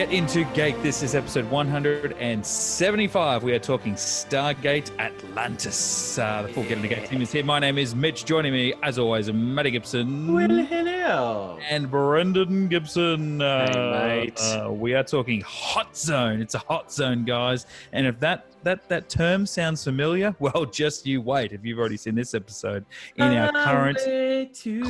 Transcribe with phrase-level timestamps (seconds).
[0.00, 0.82] Get into Gate.
[0.82, 3.42] This is episode 175.
[3.42, 6.18] We are talking Stargate Atlantis.
[6.18, 7.44] Uh, the full Get into Gate team is here.
[7.44, 8.24] My name is Mitch.
[8.24, 10.32] Joining me, as always, Matty Gibson.
[10.32, 11.58] Well, hello.
[11.68, 13.42] And Brendan Gibson.
[13.42, 14.40] Uh, Hey, mate.
[14.40, 16.40] uh, we are talking Hot Zone.
[16.40, 17.66] It's a hot zone, guys.
[17.92, 21.52] And if that that that term sounds familiar, well, just you wait.
[21.52, 23.98] If you've already seen this episode in our current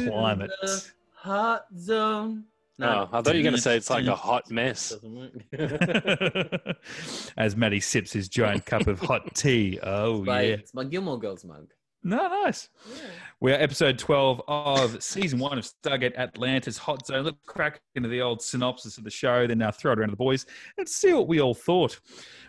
[0.07, 0.53] climate.
[1.15, 2.45] Hot zone.
[2.83, 4.91] Oh, I thought you were going to say it's like a hot mess.
[4.91, 5.33] Doesn't work.
[7.37, 9.79] as Matty sips his giant cup of hot tea.
[9.83, 10.55] Oh Like, yeah.
[10.55, 11.69] It's my Gilmore Girls mug.
[12.03, 12.71] No, nice.
[13.41, 17.27] We are episode 12 of season one of Stargate Atlantis Hot Zone.
[17.27, 20.13] Let's crack into the old synopsis of the show, then now throw it around to
[20.13, 20.47] the boys
[20.79, 22.01] and see what we all thought.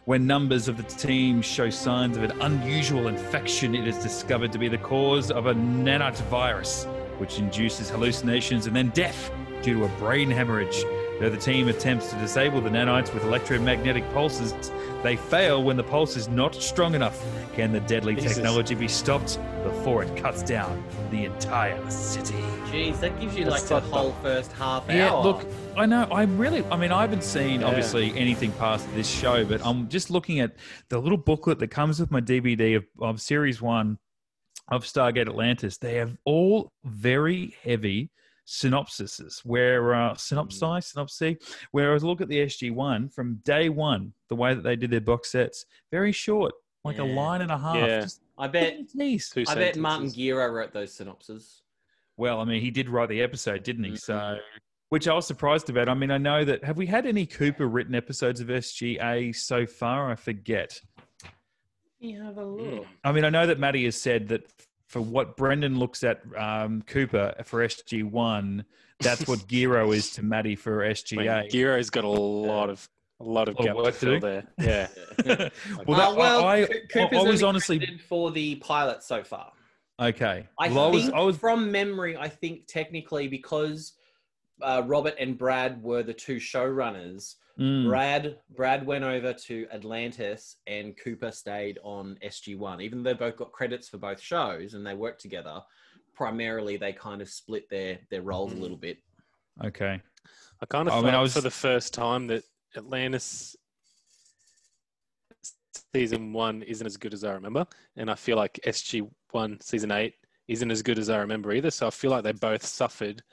[0.06, 4.58] When numbers of the team show signs of an unusual infection, it is discovered to
[4.58, 6.86] be the cause of a nanite virus,
[7.18, 10.84] which induces hallucinations and then death due to a brain hemorrhage.
[11.20, 14.54] Though the team attempts to disable the nanites with electromagnetic pulses,
[15.04, 17.24] they fail when the pulse is not strong enough.
[17.54, 18.36] Can the deadly Jesus.
[18.36, 22.34] technology be stopped before it cuts down the entire city?
[22.72, 25.24] Jeez, that gives you like That's the like the- whole first half Yeah, hour.
[25.24, 25.46] look,
[25.78, 26.04] I know.
[26.12, 27.68] I really, I mean, I haven't seen Yeah.
[27.68, 30.56] obviously anything past this show, but I'm just looking at
[30.90, 34.00] the little booklet that comes with my DVD of, of series one
[34.70, 35.78] of Stargate Atlantis.
[35.78, 38.10] They have all very heavy
[38.52, 41.38] synopsises where uh synopsi synopsis
[41.72, 44.92] where I was look at the SG1 from day one the way that they did
[44.92, 48.02] their box sets very short like a line and a half Yeah.
[48.02, 48.76] just I bet.
[48.98, 49.32] Jeez.
[49.34, 50.16] Two I bet Martin sentences.
[50.16, 51.62] Gero wrote those synopses.
[52.18, 53.92] Well, I mean, he did write the episode, didn't he?
[53.92, 54.00] Mhm.
[54.02, 54.38] So,
[54.90, 55.88] which I was surprised about.
[55.88, 56.64] I mean, I know that.
[56.64, 60.10] Have we had any Cooper written episodes of SGA so far?
[60.12, 60.82] I forget.
[62.00, 62.88] You have a Mm.
[63.04, 64.52] I mean, I know that Matty has said that
[64.92, 68.66] for what Brendan looks at um, Cooper for SG1,
[69.00, 71.50] that's what Gero is to Matty for I mean, SGA.
[71.50, 72.90] Gero's got a lot of
[73.22, 74.20] a lot of Lot gap work to fill do.
[74.20, 74.48] there.
[74.60, 74.88] Yeah.
[75.26, 79.54] well, Uh, that, well, I, Co- I, I was honestly for the pilot so far.
[80.02, 80.50] okay.
[80.60, 83.94] I well, I was, I was from memory, I think technically because
[84.62, 90.58] uh, Robert and Brad were the two showrunners, mm, Brad Brad went over to Atlantis
[90.68, 92.82] and Cooper stayed on SG1.
[92.82, 95.62] Even though they both got credits for both shows and they worked together,
[96.14, 98.98] primarily they kind of split their their roles a little bit.
[99.64, 100.02] okay.
[100.62, 102.44] I kind of I felt mean, I was- for the first time that
[102.78, 103.56] Atlantis
[105.94, 109.92] season one isn't as good as I remember, and I feel like SG one season
[109.92, 110.16] eight
[110.48, 111.72] isn't as good as I remember either.
[111.72, 113.24] So I feel like they both suffered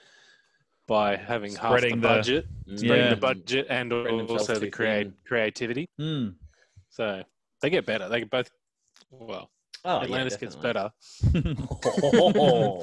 [0.88, 3.10] by having half the Spreading the- budget, spreading Yeah.
[3.10, 5.87] the budget, and Spreading also the create, creativity.
[6.00, 6.34] Mm.
[6.88, 7.22] So
[7.62, 8.09] they get better.
[8.09, 8.50] They get both
[9.10, 9.50] well.
[9.84, 10.91] Oh, Atlantis gets better.
[11.32, 12.82] well,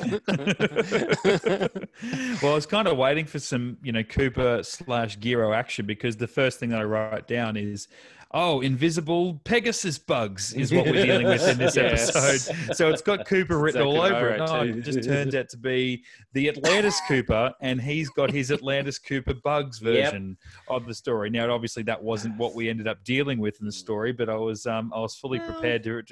[2.51, 6.27] I was kind of waiting for some, you know, Cooper slash Gero action because the
[6.27, 7.87] first thing that I write down is,
[8.37, 12.13] oh, invisible Pegasus bugs is what we're dealing with in this Yes.
[12.15, 12.75] episode.
[12.75, 14.39] So it's got Cooper written all over it.
[14.39, 16.03] No, it just turns out to be
[16.33, 20.11] the Atlantis Cooper, and he's got his Atlantis Cooper bugs Yep.
[20.11, 20.37] version
[20.67, 21.29] of the story.
[21.29, 24.35] Now, obviously, that wasn't what we ended up dealing with in the story, but I
[24.35, 26.03] was, um, I was fully Well- prepared to.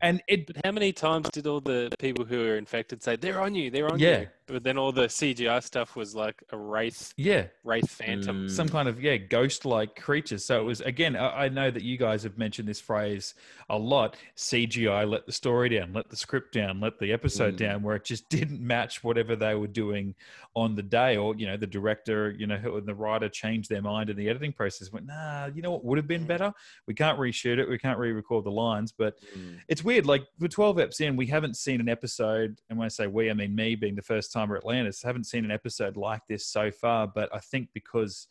[0.00, 3.40] And it But how many times did all the people who were infected say they're
[3.40, 4.20] on you, they're on Yeah.
[4.20, 4.26] you?
[4.46, 8.46] But then all the CGI stuff was like a wraith, yeah, wraith phantom.
[8.46, 8.50] Mm.
[8.50, 10.38] some kind of yeah ghost-like creature.
[10.38, 11.14] So it was again.
[11.16, 13.34] I, I know that you guys have mentioned this phrase
[13.68, 14.16] a lot.
[14.36, 17.58] CGI let the story down, let the script down, let the episode Mm.
[17.58, 20.14] down, where it just didn't match whatever they were doing
[20.56, 23.82] on the day, or you know the director, you know, and the writer changed their
[23.82, 24.90] mind in the editing process.
[24.92, 26.28] Went nah, you know what would have been Mm.
[26.28, 26.52] better?
[26.86, 27.68] We can't reshoot it.
[27.68, 29.58] We can't re-record the lines, but Mm.
[29.68, 30.06] it's weird.
[30.06, 33.30] Like we're 12 eps in, we haven't seen an episode, and when I say we,
[33.30, 36.46] I mean me being the first timer at Atlantis, haven't seen an episode like this
[36.46, 37.06] so far.
[37.06, 38.26] But I think because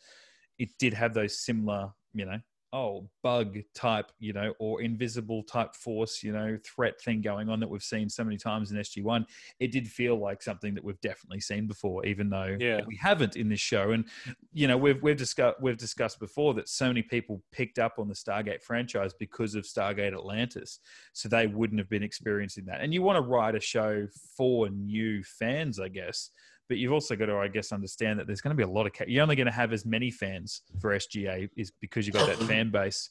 [0.57, 2.39] it did have those similar, you know,
[2.71, 7.59] oh, bug type, you know, or invisible type force, you know, threat thing going on
[7.59, 9.25] that we've seen so many times in SG1,
[9.59, 12.81] it did feel like something that we've definitely seen before, even though Yeah.
[12.85, 13.91] we haven't in this show.
[13.91, 14.05] And
[14.53, 18.07] you know, we've we've discussed we've discussed before that so many people picked up on
[18.07, 20.79] the Stargate franchise because of Stargate Atlantis,
[21.13, 22.81] so they wouldn't have been experiencing that.
[22.81, 24.07] And you want to write a show
[24.37, 26.29] for new fans, I guess.
[26.69, 28.85] But you've also got to, I guess, understand that there's going to be a lot
[28.85, 28.93] of.
[28.93, 32.27] Ca- you're only going to have as many fans for SGA is because you've got
[32.27, 33.09] that fan base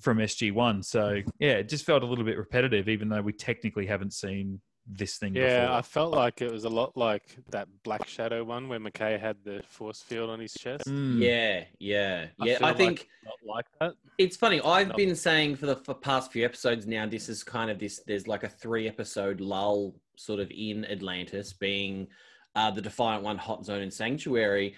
[0.00, 0.84] from SG1.
[0.84, 4.60] So yeah, it just felt a little bit repetitive, even though we technically haven't seen
[4.86, 5.76] this thing Yeah, before.
[5.76, 9.36] I felt like it was a lot like that Black Shadow one where McKay had
[9.44, 10.84] the force field on his chest.
[10.86, 11.20] Mm.
[11.20, 12.58] Yeah, yeah, I yeah.
[12.58, 13.94] feel I, like think Not like that.
[14.18, 14.60] it's funny.
[14.62, 14.94] I've No.
[14.96, 17.06] been saying for the for past few episodes now.
[17.06, 18.00] This is kind of this.
[18.06, 22.08] There's like a three episode lull, sort of in Atlantis, being
[22.54, 24.74] uh, the Defiant One, Hot Zone, and Sanctuary.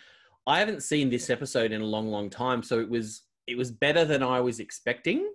[0.47, 3.71] I haven't seen this episode in a long, long time, so it was it was
[3.71, 5.29] better than I was expecting.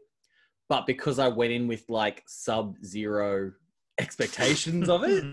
[0.69, 3.53] But because I went in with like sub zero
[3.99, 5.23] expectations of it,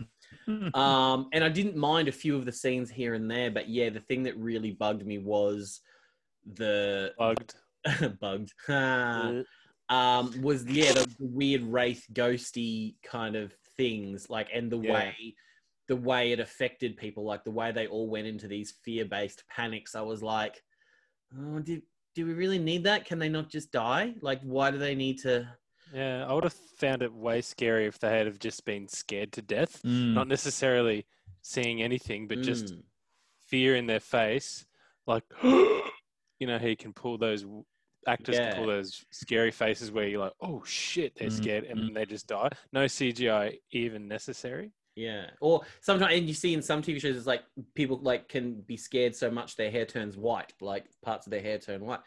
[0.75, 3.91] um, and I didn't mind a few of the scenes here and there, but yeah,
[3.91, 5.81] the thing that really bugged me was
[6.55, 7.55] the Bugged.
[8.21, 8.53] bugged.
[8.69, 14.93] um, was yeah the, the weird wraith ghosty kind of things like and the Yeah.
[14.95, 15.35] way
[15.89, 19.95] the way it affected people like the way they all went into these fear-based panics.
[19.95, 20.63] I was like
[21.39, 21.83] oh did
[22.15, 23.05] do we really need that?
[23.05, 24.15] Can they not just die?
[24.21, 25.49] Like why do they need to
[25.93, 29.33] Yeah, I would have found it way scary if they had have just been scared
[29.33, 30.15] to death, Mm.
[30.15, 31.07] not necessarily
[31.43, 32.83] seeing anything, but just Mm,
[33.47, 34.67] fear in their face,
[35.07, 37.45] like you know he can pull those
[38.07, 41.81] actors can pull those scary faces where you're like, oh shit, they're Mm, scared, and
[41.81, 42.51] then they just die.
[42.73, 44.73] No CGI even necessary.
[44.97, 45.27] Yeah.
[45.41, 47.43] Or sometimes and you see in some tv shows it's like
[47.75, 51.41] people like can be scared so much their hair turns white like parts of their
[51.43, 52.01] hair turn white.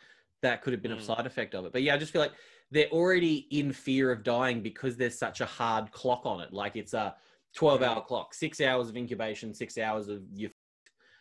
[0.44, 1.02] That could have been a Mm.
[1.02, 1.74] side effect of it.
[1.74, 2.34] But yeah i just feel like
[2.72, 6.52] they're already in fear of dying because there's such a hard clock on it.
[6.54, 7.16] Like it's a
[7.56, 10.50] 12 hour clock six hours of incubation six hours of you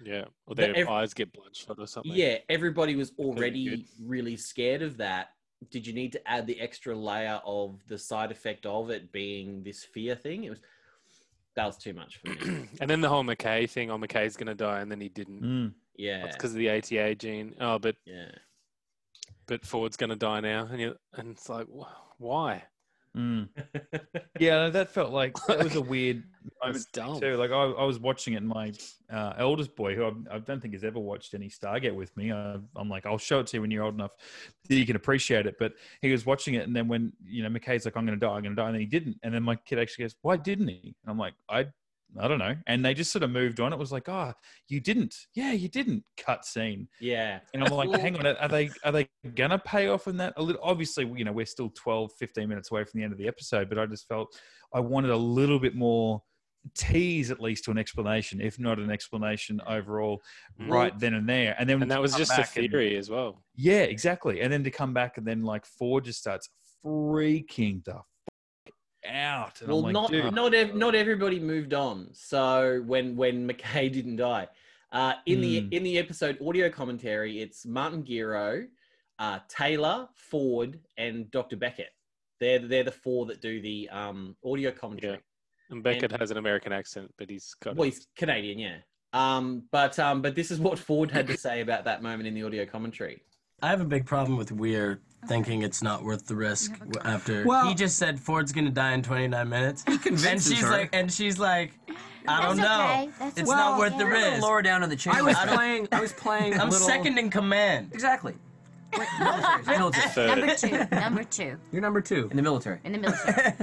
[0.05, 2.13] Yeah, or their ev- eyes get bloodshot or something.
[2.15, 5.29] yeah everybody was already really scared of that.
[5.71, 9.63] Did you need to add the extra layer of the side effect of it being
[9.63, 10.45] this fear thing?
[10.45, 10.61] It was
[11.57, 13.91] that was too much for me and then the whole McKay thing.
[13.91, 15.43] Oh, McKay's gonna die, and then he didn't.
[15.43, 15.73] Mm.
[15.97, 17.55] yeah That's because of the ATA gene.
[17.61, 18.29] Oh, but yeah
[19.47, 22.65] but Ford's gonna die now, and you and it's like, wh- why?
[23.17, 23.49] Mm.
[24.39, 26.23] Yeah, that felt like that was a weird
[26.63, 27.37] moment too.
[27.37, 28.71] Like I, I was watching it, and my
[29.11, 32.33] uh, eldest boy, who I, I don't think has ever watched any Stargate with me,
[32.33, 34.11] I, I'm like, I'll show it to you when you're old enough
[34.69, 35.57] that you can appreciate it.
[35.59, 35.73] But
[36.03, 38.35] he was watching it, and then when you know McKay's like, I'm going to die,
[38.35, 39.17] I'm going to die, and then he didn't.
[39.23, 40.95] And then my kid actually goes, Why didn't he?
[41.03, 41.67] And I'm like, I.
[42.19, 42.55] I don't know.
[42.67, 43.73] And they just sort of moved on.
[43.73, 44.33] It was like, oh,
[44.69, 45.15] you didn't.
[45.35, 46.03] Yeah, you didn't.
[46.17, 46.89] Cut scene.
[47.01, 50.33] yeah And I'm like, hang on, are they are they gonna pay off in that
[50.37, 50.61] a little?
[50.65, 53.69] Obviously, you know, we're still 12, 15 minutes away from the end of the episode,
[53.69, 54.35] but I just felt
[54.73, 56.23] I wanted a little bit more
[56.75, 60.21] tease at least to an explanation, if not an explanation overall,
[60.61, 60.71] Mm.
[60.71, 61.55] right then and there.
[61.59, 63.45] And then And that was just a back and- theory as well.
[63.55, 64.41] yeah, exactly.
[64.41, 66.49] And then to come back and then like Ford just starts
[66.85, 68.01] freaking the
[69.11, 69.61] out.
[69.61, 73.47] And well I'm like, not dude, not ev- not everybody moved on so when when
[73.51, 74.49] mckay didn't die
[74.93, 75.43] uh in Hmm.
[75.43, 78.67] the in the episode audio commentary it's martin gero
[79.19, 81.91] uh taylor ford and dr beckett
[82.41, 85.19] they're they're the four that do the um audio commentary
[85.71, 87.95] And Beckett has an American accent, but he's got well it.
[87.95, 88.77] he's canadian yeah
[89.13, 92.35] um but um but this is what ford had to say about that moment in
[92.35, 93.23] the audio commentary
[93.63, 96.73] I have a big problem with Weir thinking it's not worth the risk
[97.05, 99.83] after Well- he just said Ford's gonna die in 29 minutes.
[99.87, 100.71] and convinces she's her.
[100.71, 101.73] like, and she's like,
[102.29, 102.85] I don't That's know.
[102.85, 103.11] okay.
[103.19, 103.59] That's It's okay.
[103.59, 104.31] not worth the Yeah.
[104.33, 104.43] risk.
[104.43, 105.15] lower down on the chain.
[105.15, 105.89] I was playing.
[105.93, 106.55] I was playing.
[106.55, 106.87] a I'm little...
[106.87, 107.91] second in command.
[107.93, 108.35] Exactly.
[108.97, 109.65] Wait, military.
[109.79, 110.09] military.
[110.13, 110.29] Third.
[110.39, 110.87] Number two.
[110.97, 112.81] Number two You're number two in the military.
[112.85, 113.55] in the military.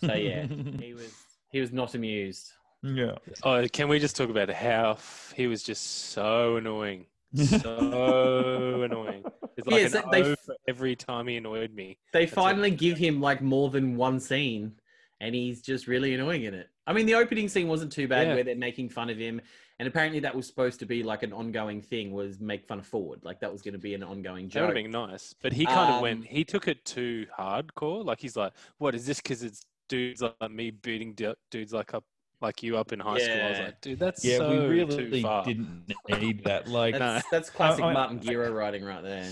[0.04, 0.46] so yeah
[0.80, 1.12] he was
[1.50, 2.50] he was not amused
[2.82, 3.14] yeah.
[3.44, 7.06] Oh, can we just talk about how f- he was just so annoying,
[7.82, 9.24] so annoying.
[9.56, 11.98] It's like Yes, an they- O for every time he annoyed me.
[12.12, 12.30] they it.
[12.30, 14.74] finally give him like more than one scene
[15.20, 18.26] and he's just really annoying in it i mean the opening scene wasn't too bad
[18.26, 18.34] Yeah.
[18.34, 19.40] where they're making fun of him
[19.78, 22.86] and apparently that was supposed to be like an ongoing thing was make fun of
[22.86, 24.62] ford like that was going to be an ongoing joke.
[24.62, 26.26] That would have been nice, but he kind of Um, went.
[26.26, 28.04] He took it too hardcore.
[28.04, 29.18] Like he's like, "What is this?
[29.20, 32.04] Because it's dudes like me beating du- dudes like up,
[32.42, 33.64] like you up in high school." I was Yeah.
[33.64, 36.68] like, "Dude, that's Yeah, so we too really far." didn't need that.
[36.68, 39.30] Like, that's, that's classic I- I- martin gero writing right there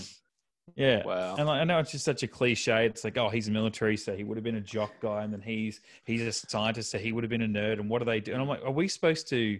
[0.75, 1.05] yeah.
[1.05, 1.35] Wow.
[1.37, 2.85] And like, I know it's just such a cliche.
[2.85, 5.33] It's like, oh, he's a military, so he would have been a jock guy, and
[5.33, 7.79] then he's he's a scientist, so he would have been a nerd.
[7.79, 8.33] And what do they do?
[8.33, 9.59] And I'm like, are we supposed to?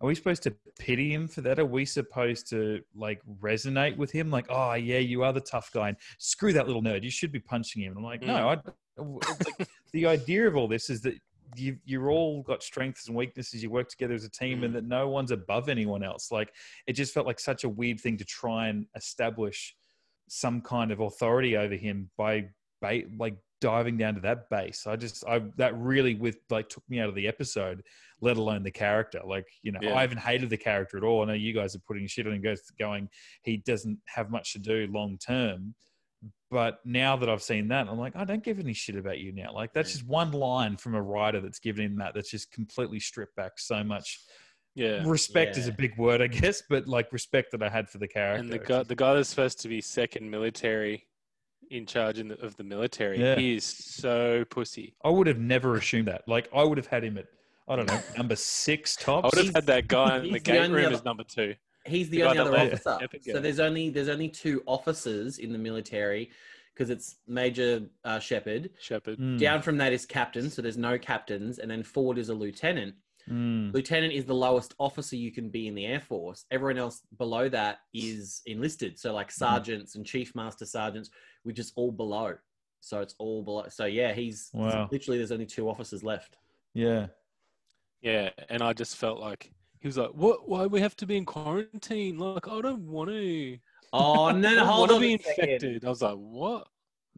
[0.00, 1.58] Are we supposed to pity him for that?
[1.58, 4.30] Are we supposed to like resonate with him?
[4.30, 7.02] Like, oh yeah, you are the tough guy, and screw that little nerd.
[7.02, 7.92] You should be punching him.
[7.96, 8.62] And I'm like, no, mm.
[8.66, 8.70] I.
[8.98, 11.18] It's like, the idea of all this is that
[11.54, 13.62] you you're all got strengths and weaknesses.
[13.62, 14.76] You work together as a team, and mm.
[14.76, 16.30] that no one's above anyone else.
[16.30, 16.52] Like,
[16.86, 19.74] it just felt like such a weird thing to try and establish
[20.28, 22.46] some kind of authority over him by
[23.18, 24.86] like diving down to that base.
[24.86, 27.82] I just I that really with like took me out of the episode,
[28.20, 29.20] let alone the character.
[29.24, 29.94] Like you know, Yeah.
[29.94, 31.22] I haven't hated the character at all.
[31.22, 33.08] I know you guys are putting shit on him, going
[33.42, 35.74] he doesn't have much to do long term.
[36.50, 39.32] But now that I've seen that, I'm like, I don't give any shit about you
[39.32, 39.52] now.
[39.52, 42.14] Like that's just one line from a writer that's given him that.
[42.14, 44.20] That's just completely stripped back so much.
[44.74, 45.02] yeah.
[45.04, 48.06] Respect is a big word, I guess, but like respect that I had for the
[48.08, 48.40] character.
[48.42, 51.06] And the guy, the guy that's supposed to be second military,
[51.70, 53.34] in charge in the, of the military, Yeah.
[53.34, 54.94] he is so pussy.
[55.04, 56.22] I would have never assumed that.
[56.28, 57.26] Like I would have had him at
[57.68, 60.38] I don't know number six I would have had that guy in the he's the
[60.52, 61.56] gate room other- as number two.
[61.86, 62.96] He's the, The only other let officer.
[63.00, 66.30] Shepard So there's only there's only two officers in the military
[66.74, 68.70] because it's Major uh, Shepard.
[68.80, 69.18] Shepard.
[69.18, 72.34] Mm, Down from that is captain, so there's no captains, and then Ford is a
[72.34, 72.94] lieutenant.
[73.30, 76.44] mm, Lieutenant is the lowest officer you can be in the Air Force.
[76.50, 78.98] Everyone else below that is enlisted.
[78.98, 81.08] So like sergeants and chief master sergeants,
[81.44, 82.34] we're just all below.
[82.80, 83.64] So it's all below.
[83.70, 84.88] So yeah, he's Wow.
[84.92, 86.36] literally there's only two officers left.
[86.74, 87.06] yeah.
[88.02, 90.48] Yeah, and I just felt like he was like, "What?
[90.48, 92.18] Why we have to be in quarantine?
[92.18, 93.58] Like, I don't want to.
[93.92, 96.68] Oh no, I no don't hold want to on be infected." I was like, "What?"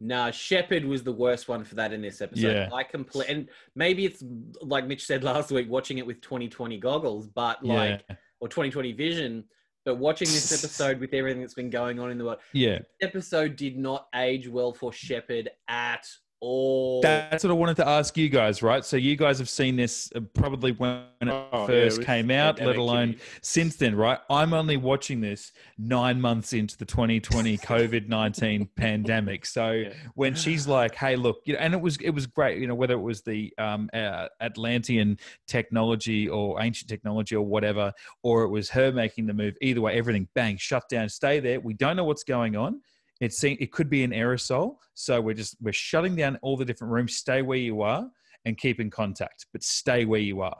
[0.01, 2.53] No, Shepard was the worst one for that in this episode.
[2.55, 2.69] Yeah.
[2.73, 4.23] I complete, and maybe it's
[4.61, 8.15] like Mitch said last week, watching it with 2020 goggles, but like yeah.
[8.39, 9.43] or 2020 vision.
[9.85, 12.79] But watching this episode with everything that's been going on in the world, Yeah.
[13.01, 16.05] episode did not age well for Shepard at
[16.41, 17.01] all.
[17.01, 18.83] That's what I wanted to ask you guys, right?
[18.85, 22.31] So you guys have seen this uh, probably when it Oh, yeah, first with came
[22.31, 23.17] out, let alone yeah.
[23.41, 24.19] since then, right?
[24.29, 29.45] I'm only watching this nine months into the 2020 COVID 19 pandemic.
[29.45, 29.93] So Yeah.
[30.15, 32.75] when she's like, "Hey, look," you know, and it was it was great, you know,
[32.75, 35.17] whether it was the um, uh, Atlantean
[35.47, 37.91] technology or ancient technology or whatever,
[38.23, 39.55] or it was her making the move.
[39.61, 41.59] Either way, everything bang, shut down, stay there.
[41.59, 42.81] We don't know what's going on.
[43.19, 47.15] It could be an aerosol, so we're just we're shutting down all the different rooms.
[47.15, 48.07] Stay where you are
[48.45, 50.57] and keep in contact, but stay where you are.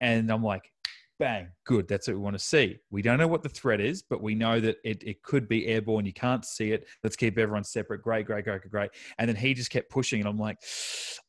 [0.00, 0.70] And I'm like,
[1.18, 1.88] bang, good.
[1.88, 2.78] That's what we want to see.
[2.90, 5.66] We don't know what the threat is, but we know that it, it could be
[5.66, 6.06] airborne.
[6.06, 6.86] You can't see it.
[7.02, 8.02] Let's keep everyone separate.
[8.02, 8.90] Great, great, great, great.
[9.18, 10.58] And then he just kept pushing, and I'm like,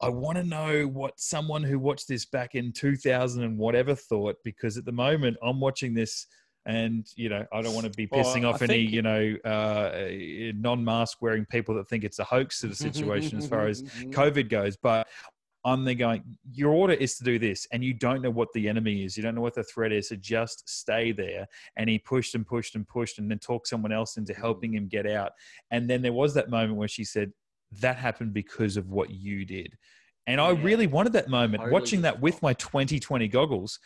[0.02, 4.36] I want to know what someone who watched this back in 2000 and whatever thought,
[4.44, 6.28] because at the moment I'm watching this.
[6.70, 9.02] And you know, I don't want to be Well, pissing I off any think- you
[9.02, 10.08] know uh,
[10.56, 13.82] non-mask wearing people that think it's a hoax sort of situation as far as
[14.22, 14.78] COVID goes.
[14.78, 15.08] But
[15.66, 16.24] I'm there going,
[16.54, 19.18] your order is to do this, and you don't know what the enemy is.
[19.18, 20.10] You don't know what the threat is.
[20.10, 21.48] So just stay there.
[21.76, 24.88] And he pushed and pushed and pushed, and then talked someone else into helping him
[24.88, 25.32] get out.
[25.72, 27.34] And then there was that moment where she said,
[27.82, 29.76] "That happened because of what you did."
[30.28, 33.80] And I really wanted that moment, Totally watching that with my 2020 goggles.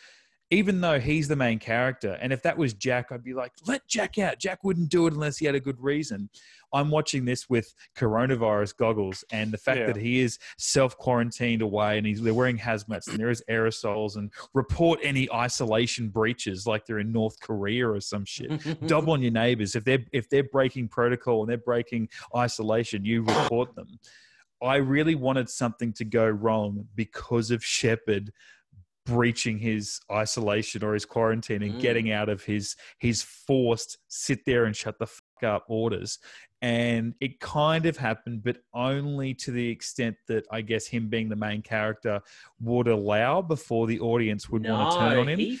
[0.50, 3.86] Even though he's the main character, and if that was Jack, I'd be like, "Let
[3.88, 6.28] Jack out." Jack wouldn't do it unless he had a good reason.
[6.72, 9.86] I'm watching this with coronavirus goggles, and the fact Yeah.
[9.86, 14.16] that he is self quarantined away, and he's they're wearing hazmats, and there is aerosols,
[14.16, 18.50] and report any isolation breaches like they're in North Korea or some shit.
[18.86, 23.22] Double on your neighbors if they're if they're breaking protocol and they're breaking isolation, you
[23.22, 23.98] report them.
[24.62, 28.32] I really wanted something to go wrong because of Shepard
[29.06, 31.80] breaching his isolation or his quarantine and Mm.
[31.80, 36.18] getting out of his his forced sit there and shut the fuck up orders
[36.62, 41.28] and it kind of happened but only to the extent that i guess him being
[41.28, 42.18] the main character
[42.60, 45.58] would allow before the audience would want to turn on him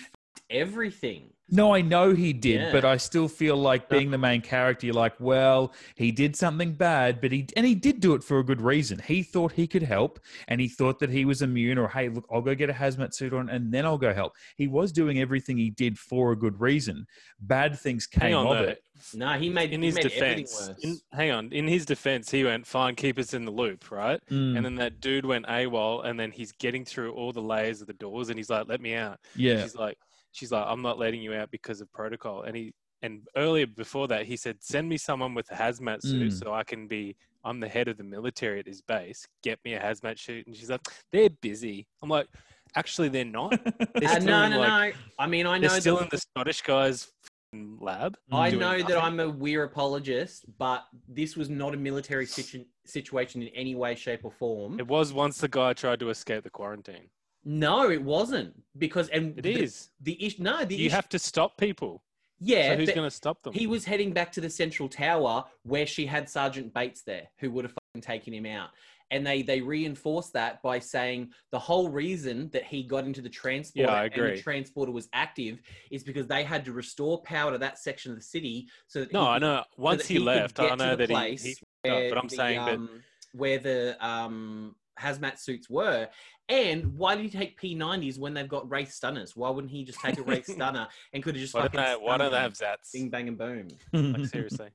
[0.50, 1.30] everything.
[1.50, 2.72] no, I know he did, Yeah.
[2.72, 6.72] but I still feel like being the main character, you're like, well, he did something
[6.72, 8.98] bad, but he and he did do it for a good reason.
[9.06, 12.26] He thought he could help, and he thought that he was immune, or hey, look,
[12.32, 14.32] I'll go get a hazmat suit on, and then I'll go help.
[14.56, 17.06] He was doing everything he did for a good reason.
[17.40, 18.70] Bad things came on, of though.
[18.72, 18.82] it.
[19.12, 20.78] No, he made In he his made everything defense, worse.
[20.84, 21.52] in, hang on.
[21.52, 24.76] In his defense, he went, "Fine, keep us in the loop, right?" Mm, And then
[24.76, 28.30] that dude went AWOL, and then he's getting through all the layers of the doors,
[28.30, 29.98] and he's like, "Let me out." yeah, She's like,
[30.34, 32.72] "She's like, I'm not letting you out because of protocol." And he
[33.02, 36.38] and earlier before that, he said, "Send me someone with a hazmat suit Mm.
[36.44, 37.16] so I can be.
[37.46, 39.26] I'm the head of the military at his base.
[39.42, 40.80] Get me a hazmat suit." And she's like,
[41.12, 42.26] "They're busy." I'm like,
[42.74, 43.50] "Actually, they're not.
[43.94, 45.00] They're Uh, still no, in, no, like, no.
[45.18, 47.12] I mean, I know They're still that, in the Scottish guy's
[47.52, 48.16] lab.
[48.32, 48.98] I doing know that.
[49.02, 53.94] I'm a weir apologist, but this was not a military situ- situation in any way,
[53.94, 54.80] shape, or form.
[54.80, 57.10] It was once the guy tried to escape the quarantine.
[57.44, 59.90] No, it wasn't because and It the, is.
[60.00, 60.42] the issue.
[60.42, 60.94] No, the You issue.
[60.94, 62.02] have to stop people.
[62.40, 63.52] yeah, so who's going to stop them?
[63.52, 67.50] he was heading back to the central tower where she had Sergeant Bates there, who
[67.52, 68.70] would have fucking taken him out.
[69.10, 73.28] And they they reinforced that by saying the whole reason that he got into the
[73.28, 75.60] transporter I and the transporter was active
[75.90, 78.66] is because they had to restore power to that section of the city.
[78.88, 79.62] So that no, he I know.
[79.76, 82.64] Once that he, could left, I know that he, he where but I'm the, saying
[82.64, 83.02] that- um,
[83.34, 86.08] where the um, hazmat suits were.
[86.48, 89.34] And why did he take P90s when they've got Wraith stunners?
[89.34, 92.00] Why wouldn't he just take a Wraith stunner and could have just why don't fucking
[92.00, 92.92] they, why don't they have Zats?
[92.92, 93.68] Bing bang and boom.
[93.92, 94.68] Like seriously,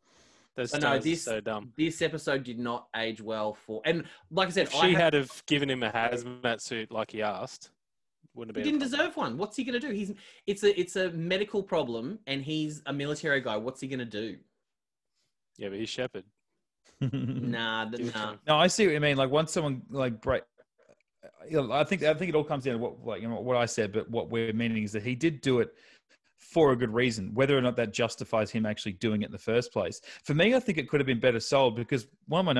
[0.55, 1.73] those But no, stunners are this- so dumb.
[1.77, 5.13] This episode did not age well for, and like I said, If she have- had
[5.13, 7.69] have given him a hazmat suit like he asked,
[8.33, 8.73] wouldn't have been.
[8.79, 9.37] didn't deserve one.
[9.37, 9.91] What's he gonna do?
[9.91, 10.11] He's
[10.47, 13.57] it's a it's a medical problem, and he's a military guy.
[13.57, 14.37] What's he gonna do?
[15.57, 16.23] Yeah, but he's Shepard.
[17.01, 18.35] Nah, th- Give it to nah.
[18.47, 19.17] No, I see what you mean.
[19.17, 20.43] Like once someone like break,
[21.49, 23.39] you know, I think I think it all comes down to what like you know
[23.39, 25.73] what I said, but what we're meaning is that he did do it
[26.39, 29.37] for a good reason, whether or not that justifies him actually doing it in the
[29.37, 30.01] first place.
[30.23, 32.53] For me, I think it could have been better sold because one of my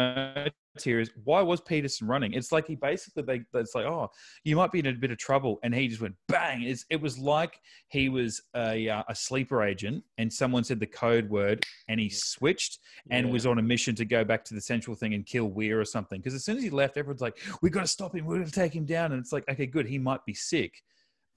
[0.43, 2.33] notes here is why was Peterson running?
[2.33, 4.09] It's like he basically they it's like oh
[4.43, 6.63] you might be in a bit of trouble, and he just went bang.
[6.63, 10.85] It's, it was like he was a uh, a sleeper agent, and someone said the
[10.85, 13.33] code word, and he switched and Yeah.
[13.33, 15.85] was on a mission to go back to the central thing and kill Weir or
[15.85, 16.19] something.
[16.19, 18.25] Because as soon as he left, everyone's like, "We got to stop him.
[18.25, 19.87] We're going to take him down." And it's like, okay, good.
[19.87, 20.83] He might be sick,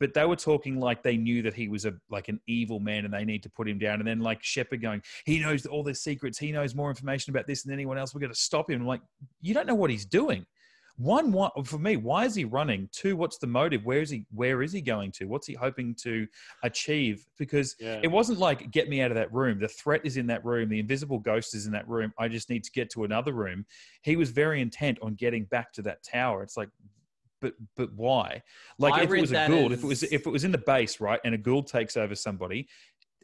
[0.02, 3.04] but they were talking like they knew that he was a like an evil man
[3.04, 4.00] and they need to put him down.
[4.00, 6.36] And then like Shepard going, he knows all their secrets.
[6.36, 8.12] He knows more information about this than anyone else.
[8.12, 8.80] We're going to stop him.
[8.80, 9.00] I'm like,
[9.42, 10.44] you don't know what he's doing.
[10.96, 12.88] One, one for me, why is he running?
[12.90, 13.84] Two, what's the motive?
[13.84, 14.26] Where is he?
[14.34, 15.26] Where is he going to?
[15.26, 16.26] What's he hoping to
[16.64, 17.24] achieve?
[17.38, 18.00] Because Yeah.
[18.02, 19.60] it wasn't like get me out of that room.
[19.60, 20.68] The threat is in that room.
[20.68, 22.12] The invisible ghost is in that room.
[22.18, 23.66] I just need to get to another room.
[24.02, 26.42] He was very intent on getting back to that tower.
[26.42, 26.70] It's like,
[27.42, 28.42] but but why?
[28.78, 30.58] Like I if it was a Goa'uld, if it was if it was in the
[30.58, 32.68] base, right, and a Goa'uld takes over somebody,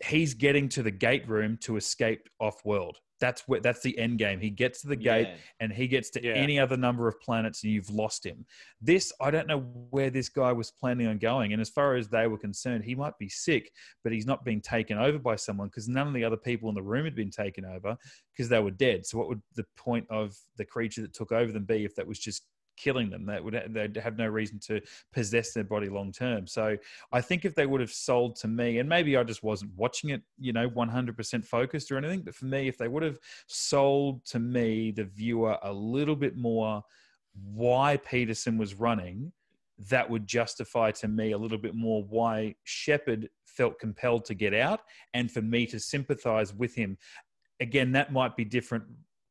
[0.04, 2.98] he's getting to the gate room to escape off world.
[3.20, 4.38] That's where that's the end game.
[4.38, 5.36] He gets to the gate Yeah.
[5.58, 6.34] and he gets to Yeah.
[6.34, 8.46] any other number of planets and you've lost him.
[8.80, 9.58] This, I don't know
[9.90, 11.52] where this guy was planning on going.
[11.52, 13.72] And as far as they were concerned, he might be sick,
[14.04, 16.76] but he's not being taken over by someone because none of the other people in
[16.76, 17.96] the room had been taken over
[18.32, 19.04] because they were dead.
[19.04, 22.06] So, what would the point of the creature that took over them be if that
[22.06, 22.44] was just
[22.78, 23.26] killing them?
[23.26, 24.80] That would they'd have no reason to
[25.12, 26.46] possess their body long term.
[26.46, 26.76] So,
[27.12, 30.10] I think if they would have sold to me, and maybe I just wasn't watching
[30.10, 34.24] it, you know, 100% focused or anything, but for me, if they would have sold
[34.26, 36.82] to me, the viewer, a little bit more
[37.54, 39.32] why Peterson was running,
[39.90, 44.54] that would justify to me a little bit more why Shepard felt compelled to get
[44.54, 44.80] out
[45.14, 46.98] and for me to sympathize with him.
[47.60, 48.84] Again, that might be different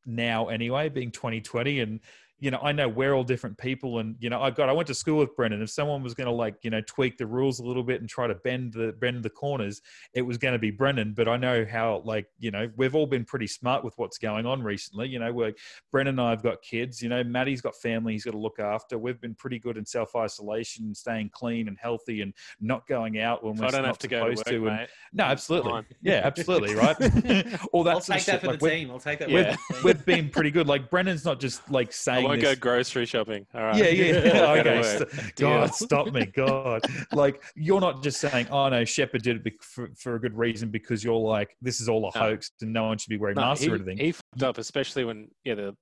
[0.06, 2.00] now anyway, being 2020 and
[2.40, 4.86] you know, I know we're all different people, and you know, I got I went
[4.88, 5.60] to school with Brendan.
[5.62, 8.08] If someone was going to like, you know, tweak the rules a little bit and
[8.08, 9.82] try to bend the bend the corners,
[10.14, 11.14] it was going to be Brendan.
[11.14, 14.46] But I know how, like, you know, we've all been pretty smart with what's going
[14.46, 15.08] on recently.
[15.08, 15.52] You know, we're
[15.90, 17.02] Brendan and I have got kids.
[17.02, 18.98] You know, Matty's got family he's got to look after.
[18.98, 23.42] We've been pretty good in self isolation, staying clean and healthy, and not going out
[23.42, 24.68] when If we're I don't not have to go to supposed work, to.
[24.68, 24.88] and- mate.
[25.12, 26.96] no, absolutely, yeah, absolutely, right.
[27.72, 28.40] all that I'll take that shit.
[28.42, 28.90] for Like, the we've- team.
[28.90, 29.28] I'll take that.
[29.30, 29.56] Yeah.
[29.56, 29.80] For the.
[29.84, 30.68] We've been pretty good.
[30.68, 32.54] Like Brendan's not just like saying won't this.
[32.54, 33.46] go grocery shopping.
[33.54, 33.76] All right.
[33.76, 34.20] Yeah, yeah.
[34.20, 34.82] To okay.
[34.82, 36.26] st- God, stop me.
[36.26, 36.82] God.
[37.12, 40.70] Like, you're not just saying, oh, no, Shepard did it for, for a good reason
[40.70, 42.20] because you're like, this is all a No.
[42.24, 43.98] hoax and no one should be wearing No, masks he, or anything.
[43.98, 45.54] he fucked up, especially when yeah.
[45.54, 45.76] The,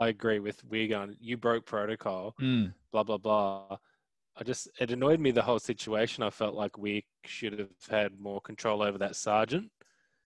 [0.00, 1.16] I agree with Weir going.
[1.20, 2.34] You broke protocol.
[2.40, 2.72] Mm.
[2.92, 3.76] Blah blah blah.
[4.34, 6.22] I just it annoyed me the whole situation.
[6.22, 9.70] I felt like we should have had more control over that sergeant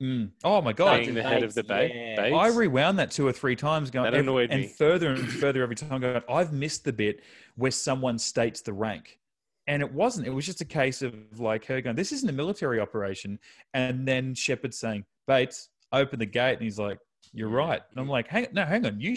[0.03, 0.31] Mm.
[0.45, 1.01] Oh, my God.
[1.01, 2.17] being the head of the Bates, yeah.
[2.17, 2.35] base.
[2.35, 4.69] I rewound that two or three times, going That annoyed and me.
[4.69, 6.01] further and further every time.
[6.01, 7.23] Going, I've missed the bit
[7.57, 9.19] where someone states the rank,
[9.67, 10.27] and it wasn't.
[10.27, 13.39] It was just a case of like her going, "This isn't a military operation,"
[13.73, 16.99] and then Shepard saying, "Bates, open the gate," and he's like,
[17.33, 19.17] "You're right," and I'm like, "Hang, no, hang on, you."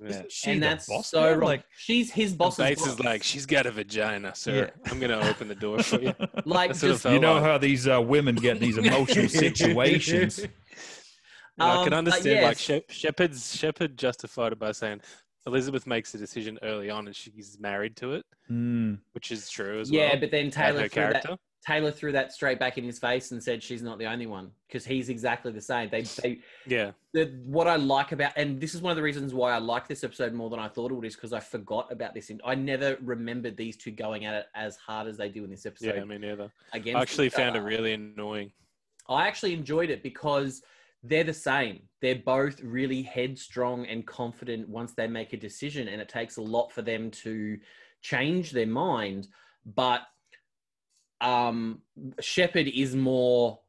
[0.00, 0.22] Sh- Yeah.
[0.28, 1.38] She and that's boss so man?
[1.38, 1.48] wrong.
[1.48, 2.92] Like, She's his And boss's Bates boss.
[2.94, 4.70] is like, she's got a vagina, sir.
[4.86, 6.14] I'm gonna open the door for you.
[6.44, 7.42] like That's what it just felt you know like.
[7.42, 10.38] how these uh, women get in these emotional situations.
[10.38, 10.50] And
[11.58, 12.60] I can Um, but understand like yes.
[12.60, 15.00] Shep- Shepard's Shepard justified it by saying
[15.46, 18.98] Elizabeth makes a decision early on and she's married to it, Mm.
[19.12, 20.08] which is true as yeah, well.
[20.14, 21.36] Yeah, but then Add Taylor her threw that, character.
[21.66, 24.50] Taylor threw that straight back in his face and said she's not the only one
[24.66, 25.88] because he's exactly the same.
[25.90, 29.34] They, they, Yeah, the, what I like about, and this is one of the reasons
[29.34, 31.90] why I like this episode more than I thought it would, is because I forgot
[31.90, 32.30] about this.
[32.44, 35.66] I never remembered these two going at it as hard as they do in this
[35.66, 35.96] episode.
[35.96, 36.50] yeah, me neither.
[36.72, 38.52] against I actually found it really annoying.
[39.08, 40.62] I actually enjoyed it because
[41.02, 41.82] they're the same.
[42.00, 46.42] They're both really headstrong and confident once they make a decision, and it takes a
[46.42, 47.58] lot for them to
[48.00, 49.28] change their mind.
[49.74, 50.02] But
[51.20, 51.82] um,
[52.20, 53.60] Shepard is more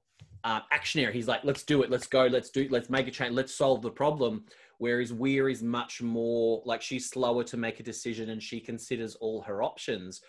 [0.43, 1.13] uh, actionary.
[1.13, 1.89] He's like, "Let's do it.
[1.89, 2.25] Let's go.
[2.25, 2.67] Let's do.
[2.69, 3.33] Let's make a change.
[3.33, 4.45] Let's solve the problem."
[4.77, 9.15] Whereas Weir is much more like she's slower to make a decision, and she considers
[9.15, 10.21] all her options.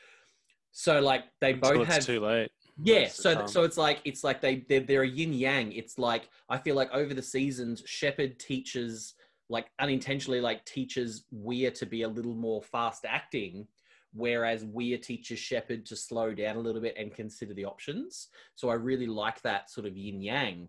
[0.72, 2.50] So, like, they Until both it's have too late.
[2.82, 5.72] yeah, most so so it's like it's like they they're, they're a yin yang.
[5.72, 9.14] It's like I feel like over the seasons, Shepard teaches
[9.48, 13.66] like unintentionally like teaches Weir to be a little more fast acting,
[14.12, 18.28] whereas Weir teaches Shepard to slow down a little bit and consider the options.
[18.54, 20.68] So I really like that sort of yin yang.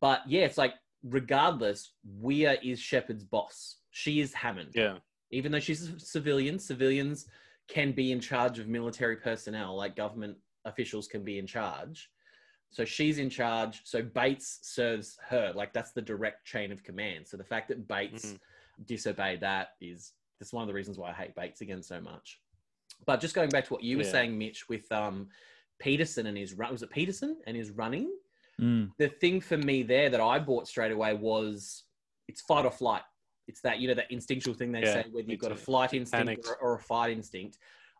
[0.00, 3.76] But yeah, it's like regardless, Weir is Shepard's boss.
[3.90, 4.98] She is Hammond Yeah,
[5.30, 7.26] even though she's a civilian, civilians
[7.68, 12.10] can be in charge of military personnel, like government officials can be in charge.
[12.70, 13.80] So she's in charge.
[13.84, 15.52] So Bates serves her.
[15.54, 17.26] Like that's the direct chain of command.
[17.26, 18.86] So the fact that Bates Mhm.
[18.86, 22.40] disobeyed that is that's one of the reasons why I hate Bates again so much.
[23.04, 24.10] But just going back to what you were Yeah.
[24.10, 25.28] saying, Mitch, with um
[25.78, 26.72] Peterson and his run.
[26.72, 28.10] Was it Peterson and his running?
[28.60, 28.90] Mm.
[28.98, 31.84] The thing for me there that I bought straight away was
[32.28, 33.02] it's fight or flight.
[33.46, 35.92] It's that you know that instinctual thing they Yeah, say whether you've got a flight
[35.94, 37.58] instinct or, or a fight instinct.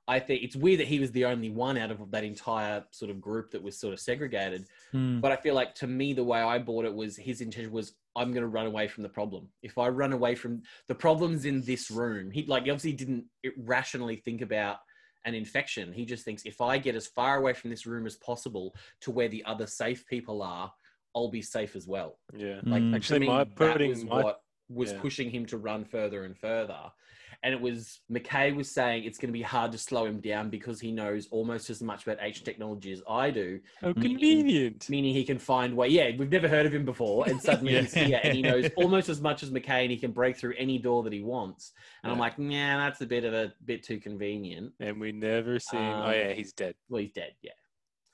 [0.08, 3.10] I think it's weird that he was the only one out of that entire sort
[3.10, 4.66] of group that was sort of segregated.
[4.94, 5.20] Mm.
[5.20, 7.96] But I feel like to me, the way I bought it was his intention was
[8.14, 9.48] I'm going to run away from the problem.
[9.62, 13.24] If I run away from the problems in this room, he like obviously didn't
[13.58, 14.78] rationally think about
[15.26, 15.92] an infection.
[15.92, 19.10] He just thinks if I get as far away from this room as possible to
[19.10, 20.72] where the other safe people are,
[21.14, 22.18] I'll be safe as well.
[22.36, 22.60] Yeah.
[22.62, 22.90] Like Mm.
[22.92, 25.00] to Actually, me, my that putting my- what was yeah.
[25.00, 26.78] pushing him to run further and further.
[27.42, 30.48] And it was McKay was saying it's going to be hard to slow him down
[30.48, 34.88] because he knows almost as much about H technology as I do How Meaning- convenient.
[34.88, 35.88] meaning he can find way.
[35.88, 37.80] Yeah, we've never heard of him before, and suddenly Yeah.
[37.82, 40.54] he's here, and he knows almost as much as McKay, and he can break through
[40.56, 41.72] any door that he wants.
[42.02, 44.72] And I'm like, nah, that's a bit of a bit too convenient.
[44.80, 45.82] And we never see him.
[45.84, 46.74] oh Um, yeah, he's dead.
[46.88, 47.34] Well, he's dead.
[47.42, 47.52] Yeah,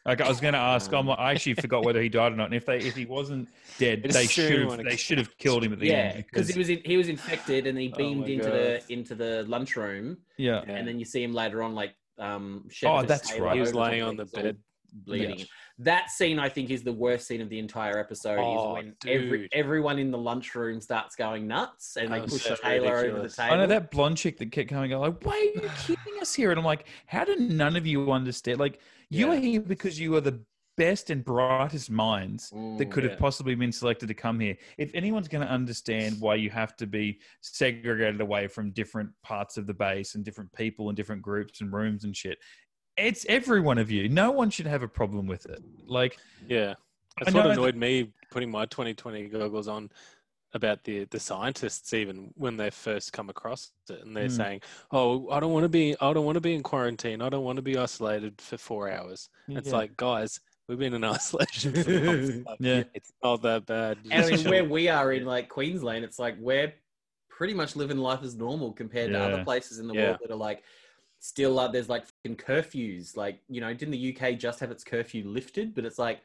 [0.05, 0.93] Okay, I was going to ask.
[0.93, 2.47] I'm, Um, I actually forgot whether he died or not.
[2.47, 5.73] And if they, if he wasn't dead, they should have, they should have killed him
[5.73, 6.25] at the yeah, end.
[6.27, 8.53] because he was in, he was infected, and he Oh beamed my into God.
[8.53, 10.75] the into the lunchroom, yeah, Yeah.
[10.75, 12.65] and then you see him later on, like um.
[12.65, 13.55] Oh, shepard his that's right.
[13.55, 14.57] He was over laying on the bed.
[14.93, 15.41] Bleeding.
[15.41, 15.45] Yeah.
[15.79, 18.39] That scene, I think, is the worst scene of the entire episode.
[18.39, 22.33] Oh, is when every everyone in the lunchroom starts going nuts, and they That was
[22.35, 23.37] push so Taylor over the ridiculous.
[23.37, 23.55] table.
[23.55, 24.91] I know that blonde chick that kept coming.
[24.93, 26.51] Like, why are you keeping us here?
[26.51, 28.61] And I'm like, how do none of you understand?
[28.61, 29.33] Like, you Yeah.
[29.33, 30.41] are here because you are the
[30.79, 33.11] best and brightest minds that could yeah.
[33.11, 34.57] have possibly been selected to come here.
[34.79, 39.59] If anyone's going to understand why you have to be segregated away from different parts
[39.59, 42.39] of the base and different people and different groups and rooms and shit,
[42.97, 44.09] it's every one of you.
[44.09, 45.63] No one should have a problem with it.
[45.87, 46.75] Like, Yeah.
[47.19, 49.91] I That's what know that- annoyed me putting my 2020 goggles on
[50.55, 54.31] about the the scientists even when they first come across it and they're Hmm.
[54.37, 57.21] saying, "Oh, I don't want to be I don't want to be in quarantine.
[57.23, 61.05] I don't want to be isolated for 4 hours." It's like, "Guys, we've been in
[61.17, 62.37] isolation for months.
[62.47, 62.85] Like, Yeah.
[62.95, 63.99] It's not that bad.
[64.11, 66.73] And I mean, where we are in like Queensland, it's like we're
[67.29, 70.05] pretty much living life as normal compared to other places in the Yeah.
[70.09, 70.63] world that are like
[71.23, 73.17] still uh, there's like fucking curfews.
[73.17, 75.75] Like you know, didn't the UK just have its curfew lifted?
[75.75, 76.19] But it's like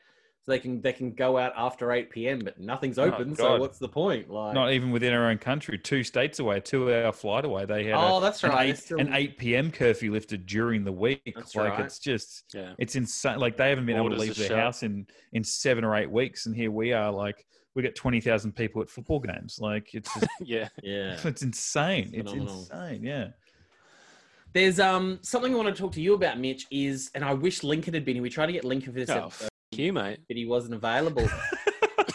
[0.44, 2.40] so they can they can go out after eight p.m.
[2.40, 3.36] but nothing's open.
[3.36, 3.60] so Oh, God.
[3.60, 4.30] what's the point?
[4.30, 7.84] Like, not even within our own country, two states away, two hour flight away, they
[7.86, 8.70] had a- oh, that's an, right.
[8.70, 9.72] eight, still- an 8 p.m.
[9.72, 11.22] curfew lifted during the week.
[11.36, 11.82] That's like, right.
[11.86, 12.74] it's just, Yeah.
[12.80, 13.40] it's insane.
[13.40, 14.58] Like, they haven't been able to leave their shut.
[14.58, 16.46] house in, in seven or eight weeks.
[16.46, 19.58] And here we are, like, we got 20,000 people at football games.
[19.60, 20.70] Like, it's just, yeah.
[20.82, 21.18] yeah.
[21.26, 22.10] it's insane.
[22.14, 22.60] It's Phenomenal.
[22.72, 23.04] insane.
[23.04, 23.28] Yeah.
[24.58, 26.66] There's um something I want to talk to you about, Mitch.
[26.72, 28.24] Is and I wish Lincoln had been here.
[28.24, 30.18] We tried to get Lincoln for this Oh, episode, f- you, mate.
[30.28, 31.30] but he wasn't available.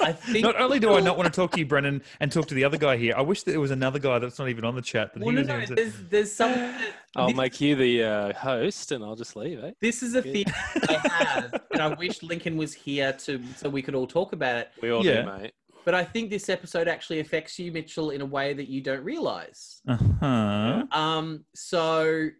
[0.00, 2.48] I think not only do I not want to talk to you, Brendan, and talk
[2.48, 4.64] to the other guy here, I wish that there was another guy that's not even
[4.64, 5.14] on the chat.
[5.14, 6.52] That well, he no, was no, in- there's there's some.
[7.14, 9.70] I'll this- make you the uh, host and I'll just leave, eh?
[9.80, 10.32] This is a Good.
[10.32, 10.56] theory
[10.88, 14.56] I have, and I wish Lincoln was here to so we could all talk about
[14.56, 14.70] it.
[14.82, 15.22] We all Yeah.
[15.22, 15.52] do, mate.
[15.84, 19.02] But I think this episode actually affects you, Mitchell, in a way that you don't
[19.04, 19.80] realize.
[19.88, 20.84] Uh-huh.
[20.92, 22.32] Um, so You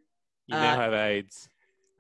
[0.49, 1.49] now Uh, have AIDS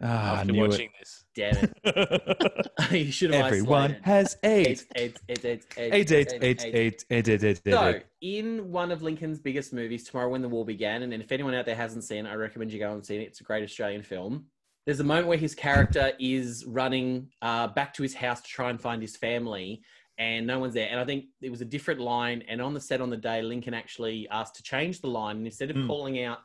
[0.04, 1.24] Ah, I after knew watching this.
[1.36, 4.84] damn it, you should have Everyone has AIDS.
[4.96, 9.02] AIDS, AIDS, AIDS, AIDS, AIDS, AIDS, AIDS, AIDS, AIDS, AIDS, AIDS, So, in one of
[9.02, 12.26] Lincoln's biggest movies, Tomorrow When the War Began, and if anyone out there hasn't seen
[12.26, 13.20] it, I recommend you go and see it.
[13.28, 14.46] It's a great Australian film.
[14.86, 18.70] There's a moment where his character is running uh, back to his house to try
[18.70, 19.82] and find his family,
[20.22, 20.88] and no one's there.
[20.90, 22.42] And I think it was a different line.
[22.48, 25.46] And on the set on the day, Lincoln actually asked to change the line, and
[25.46, 25.86] instead of Hmm.
[25.86, 26.38] calling out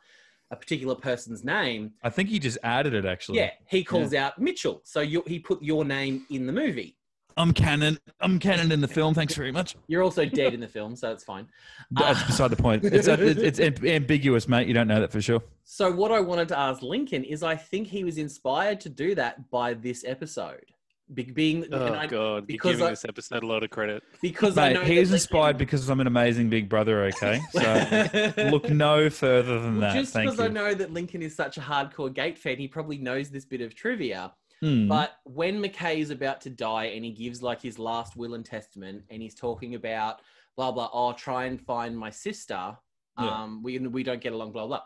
[0.51, 3.39] a particular person's name, I think he just added it actually.
[3.39, 4.81] yeah, he calls out Mitchell.
[4.85, 6.95] So you, he put your name in the movie.
[7.39, 7.99] I'm canon.
[8.19, 9.13] I'm canon in the film.
[9.13, 9.75] Thanks very much.
[9.87, 11.47] You're also dead in the film, so it's fine.
[11.91, 12.25] That's Ah.
[12.27, 12.83] beside the point.
[12.83, 14.67] It's, it's, it's ambiguous, mate.
[14.67, 15.43] You don't know that for sure.
[15.63, 19.13] So what I wanted to ask Lincoln is, I think he was inspired to do
[19.15, 20.65] that by this episode,
[21.13, 22.33] being and Oh, I- God.
[22.35, 24.03] You're because giving I- this episode a lot of credit.
[24.21, 27.05] because I Mate, know he that is inspired because I'm an amazing big brother.
[27.05, 29.93] Okay, so look no further than that.
[29.93, 32.97] Just Thank because I know that Lincoln is such a hardcore Gate fan, he probably
[32.97, 34.33] knows this bit of trivia.
[34.61, 34.87] Hmm.
[34.87, 38.43] But when McKay is about to die and he gives like his last will and
[38.43, 40.21] testament and he's talking about
[40.55, 42.75] blah blah, oh try and find my sister.
[43.19, 43.43] Yeah.
[43.43, 44.81] Um, we we don't get along, blah blah.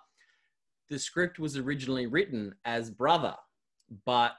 [0.90, 3.36] The script was originally written as brother,
[4.06, 4.34] but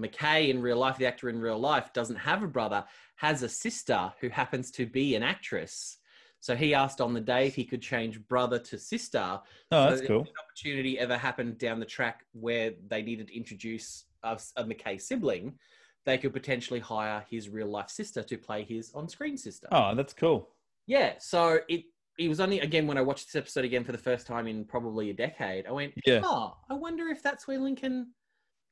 [0.00, 2.84] McKay in real life, the actor in real life, doesn't have a brother,
[3.16, 5.98] has a sister who happens to be an actress.
[6.40, 9.18] So he asked on the day if he could change brother to sister.
[9.20, 10.20] oh, So that's if cool.
[10.22, 15.00] an opportunity ever happened down the track where they needed to introduce a, a McKay
[15.00, 15.58] sibling,
[16.06, 19.68] they could potentially hire his real life sister to play his on screen sister.
[19.70, 20.48] Oh, that's cool.
[20.86, 21.14] Yeah.
[21.18, 21.82] So it
[22.18, 24.64] it was only again when I watched this episode again for the first time in
[24.64, 26.20] probably a decade, I went, Yeah.
[26.24, 28.12] oh, I wonder if that's where Lincoln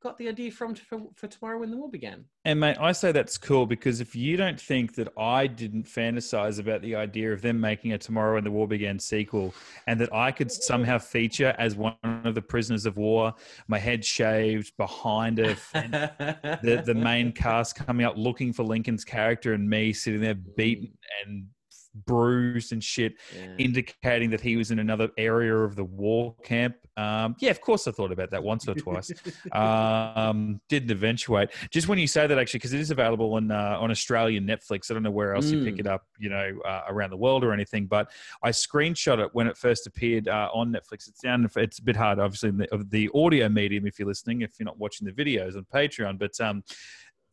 [0.01, 2.25] got the idea from for, for tomorrow when the war began.
[2.45, 6.59] And mate, I say that's cool because if you don't think that I didn't fantasize
[6.59, 9.55] about the idea of them making a Tomorrow When the War Began sequel
[9.87, 13.35] and that I could somehow feature as one of the prisoners of war,
[13.67, 19.53] my head shaved behind a the, the main cast coming up looking for Lincoln's character
[19.53, 20.93] and me sitting there beaten
[21.25, 21.47] and
[21.95, 23.55] bruised and shit, Yeah.
[23.59, 26.77] indicating that he was in another area of the war camp.
[26.97, 29.13] Um, yeah, of course I thought about that once or twice.
[29.53, 31.51] um, didn't eventuate.
[31.71, 34.91] Just when you say that, actually, because it is available on uh, on Australian Netflix.
[34.91, 35.81] I don't know where else you pick Mm.
[35.81, 37.87] it up, you know, uh, around the world or anything.
[37.87, 38.11] But
[38.43, 41.09] I screenshot it when it first appeared uh, on Netflix.
[41.09, 41.49] It's down.
[41.57, 44.43] It's a bit hard, obviously, in the, of the audio medium if you're listening.
[44.43, 46.63] If you're not watching the videos on Patreon, but um,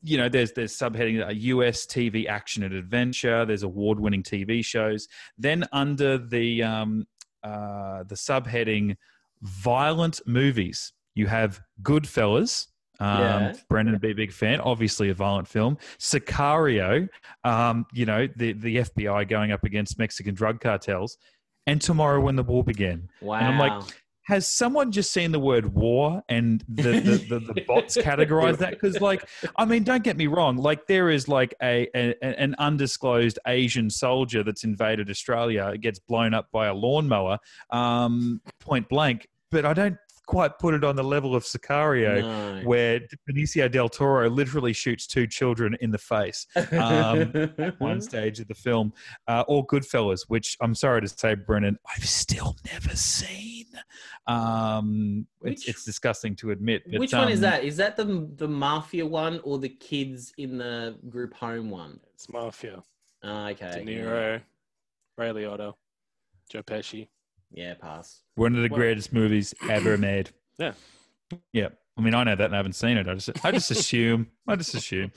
[0.06, 3.46] you know, there's there's subheading uh, US TV action and adventure.
[3.46, 5.08] There's award-winning TV shows.
[5.38, 7.08] Then under the um,
[7.44, 8.96] uh, the subheading
[9.42, 12.68] violent movies, you have Goodfellas.
[13.00, 13.54] Um, Yeah.
[13.70, 14.62] Brendan be a big fan.
[14.62, 15.78] Obviously, a violent film.
[16.00, 17.10] Sicario.
[17.44, 21.18] Um, you know, the the FBI going up against Mexican drug cartels.
[21.68, 23.40] And tomorrow, when the war began, Wow.
[23.40, 23.92] And I'm like,
[24.26, 28.72] has someone just seen the word war and the the, the, the bots categorize that?
[28.72, 30.58] Because like, I mean, don't get me wrong.
[30.58, 36.34] Like, there is like a, a an undisclosed Asian soldier that's invaded Australia, gets blown
[36.34, 37.38] up by a lawnmower,
[37.70, 39.28] um, point blank.
[39.52, 42.68] But I don't quite put it on the level of Sicario, No.
[42.68, 47.32] where Benicio del Toro literally shoots two children in the face um,
[47.80, 48.94] one stage of the film,
[49.28, 53.66] uh, or Goodfellas, which I'm sorry to say, Brendan, I've still never seen.
[54.28, 56.84] Um, it's, Which- it's disgusting to admit.
[56.90, 57.64] But, Which one is um, that?
[57.64, 62.00] Is that the the mafia one or the kids in the group home one?
[62.14, 62.84] It's Mafia.
[63.24, 63.84] Ah, okay.
[63.84, 64.00] De yeah.
[64.02, 64.42] Niro,
[65.18, 65.74] Ray Liotta,
[66.50, 67.08] Joe Pesci.
[67.52, 68.22] Yeah, pass.
[68.36, 70.32] One of the Well- greatest movies ever made.
[70.58, 70.74] Yeah.
[71.54, 71.70] Yeah.
[71.98, 73.08] I mean, I know that and I haven't seen it.
[73.08, 74.28] I just, I just assume.
[74.48, 75.12] I just assume.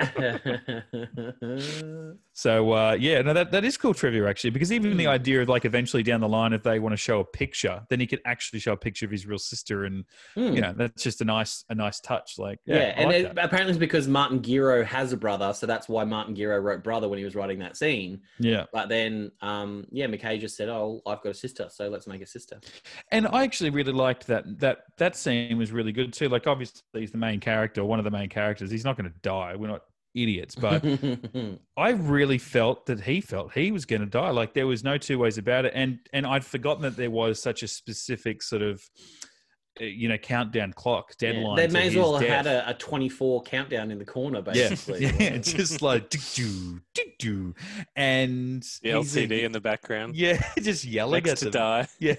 [2.36, 5.08] So uh, yeah, no, that, that is cool trivia actually, because even the Mm.
[5.08, 8.00] idea of like eventually down the line, if they want to show a picture, then
[8.00, 10.52] he could actually show a picture of his real sister, and Hmm.
[10.54, 12.34] you know that's just a nice a nice touch.
[12.38, 15.66] Like Yeah, yeah, and like it, apparently it's because Martin Gero has a brother, so
[15.66, 18.20] that's why Martin Gero wrote brother when he was writing that scene.
[18.40, 18.64] yeah.
[18.72, 22.20] But then, um, yeah, McKay just said, "Oh, I've got a sister, so let's make
[22.22, 22.60] a sister."
[23.12, 26.28] And I actually really liked that that that scene was really good too.
[26.28, 28.43] Like obviously he's the main character, one of the main characters.
[28.52, 29.56] He's not going to die.
[29.56, 29.82] We're not
[30.14, 30.84] idiots, but
[31.76, 34.30] I really felt that he felt he was going to die.
[34.30, 35.72] Like there was no two ways about it.
[35.74, 38.82] And and I'd forgotten that there was such a specific sort of
[39.80, 41.56] you know countdown clock Yeah, deadline.
[41.56, 42.46] They may as well have death.
[42.46, 45.06] had a, a 24 countdown in the corner, basically.
[45.06, 47.54] yeah, just like do do do,
[47.96, 50.16] and The he's a- LCD in the background.
[50.16, 51.52] yeah, just yelling Next at to them.
[51.52, 51.88] die.
[51.98, 52.14] Yeah,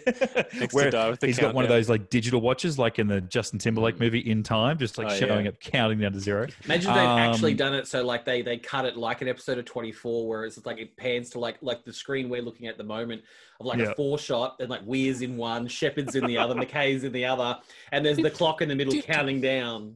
[0.59, 2.99] Next Where to die with the he's got one of those like digital watches, like
[2.99, 5.49] in the Justin Timberlake movie In Time, just like Oh, showing yeah.
[5.49, 6.47] up, counting down to zero.
[6.65, 9.27] Imagine if they've actually Um, done it so like they they cut it like an
[9.27, 12.67] episode of 24 where it's like it pans to like like the screen we're looking
[12.67, 13.21] at the moment
[13.59, 13.91] of like Yeah.
[13.91, 17.25] a four shot and like Weir's in one, Shepard's in the other, McKay's in the
[17.25, 17.44] other,
[17.91, 19.95] and there's the clock in the middle counting down.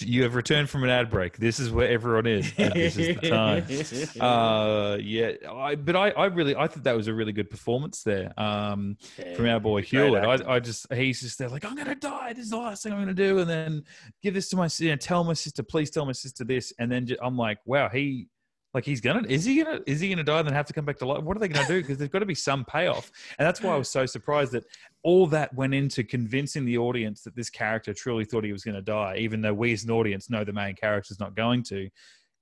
[0.00, 1.38] You have returned from an ad break.
[1.38, 2.52] This is where everyone is.
[2.54, 3.66] this is the time.
[4.20, 8.02] Uh, yeah, I, but I, I really, I thought that was a really good performance
[8.02, 8.32] there.
[8.40, 8.96] Um,
[9.36, 10.24] from our boy Great Hewlett.
[10.24, 12.32] I, I just he's just there like I'm gonna die.
[12.32, 13.84] This is the last thing I'm gonna do, and then
[14.22, 16.90] give this to my you know, tell my sister, please tell my sister this, and
[16.90, 18.28] then ju- I'm like, wow, he
[18.76, 20.84] like he's gonna is he gonna is he gonna die and then have to come
[20.84, 21.22] back to life?
[21.24, 21.80] What are they gonna do?
[21.80, 24.64] Because there's got to be some payoff, and that's why I was so surprised that
[25.02, 28.82] all that went into convincing the audience that this character truly thought he was gonna
[28.82, 31.88] die, even though we as an audience know the main character's not going to,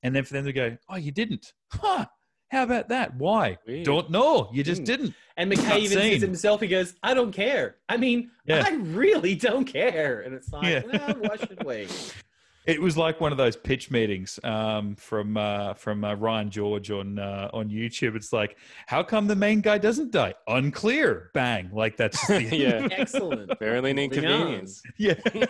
[0.03, 2.05] and then for them to go, oh, you didn't, huh?
[2.51, 3.17] How about that?
[3.17, 3.57] Why?
[3.67, 3.85] Weird.
[3.87, 4.51] Don't know.
[4.53, 4.85] You just Hmm.
[4.85, 5.15] didn't.
[5.37, 6.13] And McKay even seen.
[6.13, 7.77] says himself, he goes, I don't care.
[7.89, 8.63] I mean, Yeah.
[8.65, 10.21] I really don't care.
[10.21, 10.83] And it's like, Yeah.
[10.93, 11.89] well, why should we?
[12.67, 16.91] It was like one of those pitch meetings um, from uh, from uh, Ryan George
[16.91, 18.17] on uh, on YouTube.
[18.17, 20.35] It's like, how come the main guy doesn't die?
[20.49, 21.31] Unclear.
[21.35, 21.69] Bang.
[21.73, 22.89] Like that's the- yeah.
[22.91, 23.59] Excellent.
[23.59, 24.83] Barely an inconvenience.
[24.97, 25.15] yeah.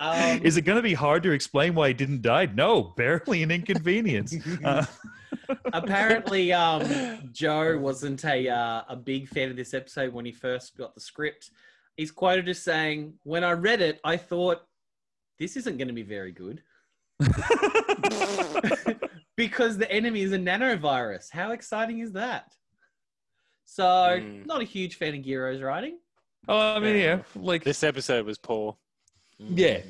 [0.00, 2.46] Um, Is it going to be hard to explain why he didn't die?
[2.46, 4.34] No, barely an inconvenience.
[4.64, 4.84] Uh,
[5.72, 10.76] Apparently, um, Joe wasn't a uh, a big fan of this episode when he first
[10.76, 11.50] got the script.
[11.96, 14.62] He's quoted as saying, "When I read it, I thought
[15.42, 16.62] this isn't going to be very good
[19.36, 21.30] because the enemy is a nanovirus.
[21.32, 22.52] How exciting is that?"
[23.64, 24.46] So, Mm.
[24.46, 25.98] not a huge fan of Gero's writing.
[26.48, 28.76] oh, I mean, yeah, like This episode was poor.
[29.38, 29.80] Yeah.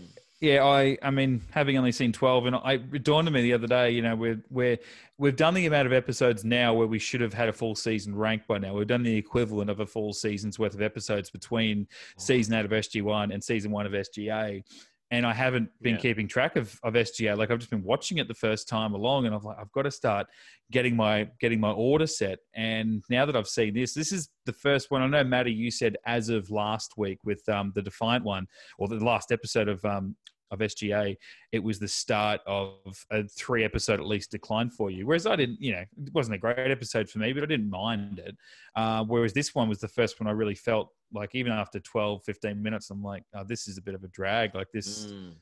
[0.41, 3.53] Yeah, I, I mean, having only seen twelve, and I it dawned on me the
[3.53, 3.91] other day.
[3.91, 4.77] You know, we're we're
[5.17, 8.17] we've done the amount of episodes now where we should have had a full season
[8.17, 8.75] ranked by now.
[8.75, 11.87] We've done the equivalent of a full season's worth of episodes between
[12.19, 14.65] season eight of SG One and season one of SGA.
[15.13, 16.01] And I haven't been Yeah.
[16.01, 17.37] keeping track of, of SGA.
[17.37, 19.83] Like I've just been watching it the first time along, and I've like I've got
[19.83, 20.27] to start
[20.71, 22.39] getting my getting my order set.
[22.55, 25.03] And now that I've seen this, this is the first one.
[25.03, 28.47] I know, Matty, you said as of last week with um, the Defiant one,
[28.79, 30.17] or the last episode of um,
[30.53, 31.17] of SGA,
[31.51, 32.77] it was the start of
[33.11, 35.07] a three episode at least decline for you.
[35.07, 37.71] Whereas I didn't, you know, it wasn't a great episode for me, but I didn't
[37.71, 38.37] mind it.
[38.77, 42.23] Uh, whereas this one was the first one I really felt like even after 12,
[42.25, 44.55] 15 minutes, I'm like, oh, this is a bit of a drag.
[44.55, 45.33] Like this, Mm.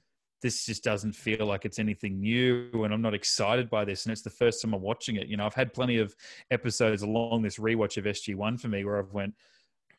[0.43, 4.07] this just doesn't feel like it's anything new and I'm not excited by this.
[4.07, 5.27] And it's the first time I'm watching it.
[5.29, 6.15] You know, I've had plenty of
[6.51, 9.35] episodes along this rewatch of SG1 for me where I've went,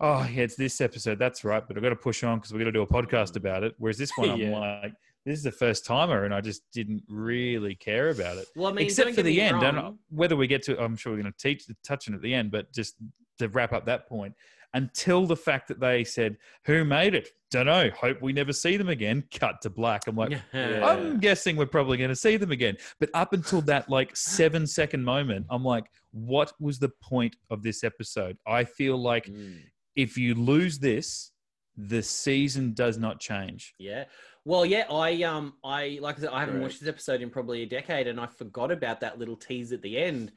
[0.01, 1.19] oh, yeah, it's this episode.
[1.19, 1.65] That's right.
[1.65, 3.75] But I've got to push on because we've got to do a podcast about it.
[3.77, 4.93] Whereas this one, I'm like,
[5.25, 8.47] this is the first timer and I just didn't really care about it.
[8.55, 9.61] Well, I mean, Except for the end.
[9.63, 12.23] And whether we get to, I'm sure we're going to teach touch on it at
[12.23, 12.95] the end, but just
[13.37, 14.33] to wrap up that point,
[14.73, 17.29] until the fact that they said, who made it?
[17.51, 17.89] Don't know.
[17.99, 19.23] Hope we never see them again.
[19.37, 20.07] Cut to black.
[20.07, 20.85] I'm like, Yeah.
[20.85, 22.77] I'm guessing we're probably going to see them again.
[22.99, 27.61] But up until that like seven second moment, I'm like, what was the point of
[27.61, 28.37] this episode?
[28.47, 29.59] I feel like Mm.
[29.95, 31.31] If you lose this,
[31.77, 33.73] the season does not change.
[33.79, 34.05] Yeah.
[34.45, 36.63] Well, yeah, I um I like I said, I haven't Right.
[36.63, 39.81] watched this episode in probably a decade and I forgot about that little tease at
[39.81, 40.31] the end.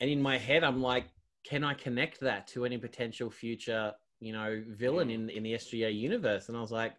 [0.00, 1.06] And in my head I'm like,
[1.44, 5.90] can I connect that to any potential future, you know, villain in in the SGA
[5.98, 6.48] universe?
[6.48, 6.94] And I was like,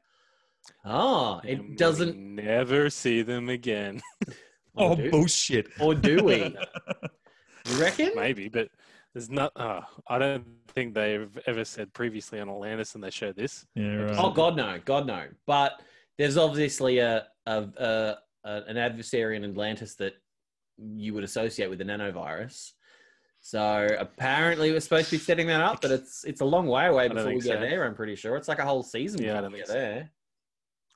[0.86, 4.02] oh, And it doesn't never see them again.
[4.78, 5.68] Oh, do, bullshit.
[5.82, 6.56] or do we?
[7.66, 8.12] You reckon?
[8.16, 8.70] Maybe, but
[9.14, 9.52] there's not.
[9.56, 13.66] Uh, I don't think they've ever said previously on Atlantis, and they showed this.
[13.76, 14.16] Yeah, right.
[14.18, 15.26] Oh God, no, God, no.
[15.48, 15.82] But
[16.18, 20.14] there's obviously a, a, a, a an adversary in Atlantis that
[20.78, 22.72] you would associate with the nanovirus.
[23.42, 26.88] So apparently we're supposed to be setting that up, but it's it's a long way
[26.88, 27.62] away before we think get so.
[27.62, 27.86] there.
[27.86, 29.24] I'm pretty sure it's like a whole season.
[29.24, 29.74] Yeah, before we get so.
[29.74, 30.12] there.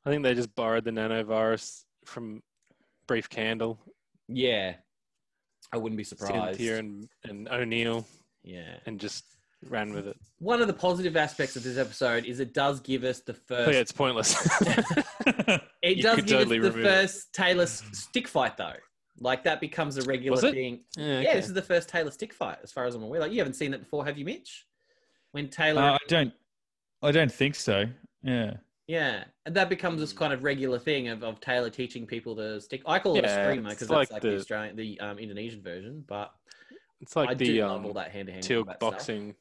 [0.06, 2.44] I think they just borrowed the nanovirus from
[3.08, 3.80] Brief Candle,
[4.28, 4.76] Yeah,
[5.74, 6.58] I wouldn't be surprised.
[6.58, 8.06] Cynthia, and, and O'Neill,
[8.44, 8.76] Yeah.
[8.86, 9.26] and just
[9.70, 10.16] ran with it.
[10.40, 13.70] One of the positive aspects of this episode is it does give us the Oh,
[13.72, 14.36] yeah, it's pointless.
[15.26, 16.84] it you does give totally us the remove it.
[16.84, 18.74] first Teyla stick fight though.
[19.20, 20.54] Like that becomes a regular Was it?
[20.54, 20.82] thing.
[20.98, 23.20] yeah, Yeah, this is the first Teyla stick fight, as far as I'm aware.
[23.20, 24.66] Like you haven't seen it before, have you, Mitch?
[25.32, 26.34] When Teyla, Uh, I don't.
[27.02, 27.86] I don't think so.
[28.22, 28.56] Yeah.
[28.88, 32.60] Yeah, and that becomes this kind of regular thing of, of Teyla teaching people to
[32.60, 32.82] stick.
[32.86, 35.20] I call it a Yeah, screamer it's because that's like the, the- Australian, the um,
[35.20, 36.04] Indonesian version.
[36.06, 36.34] But
[37.02, 39.36] It's like I the do love um, all that hand to hand Teal'c boxing,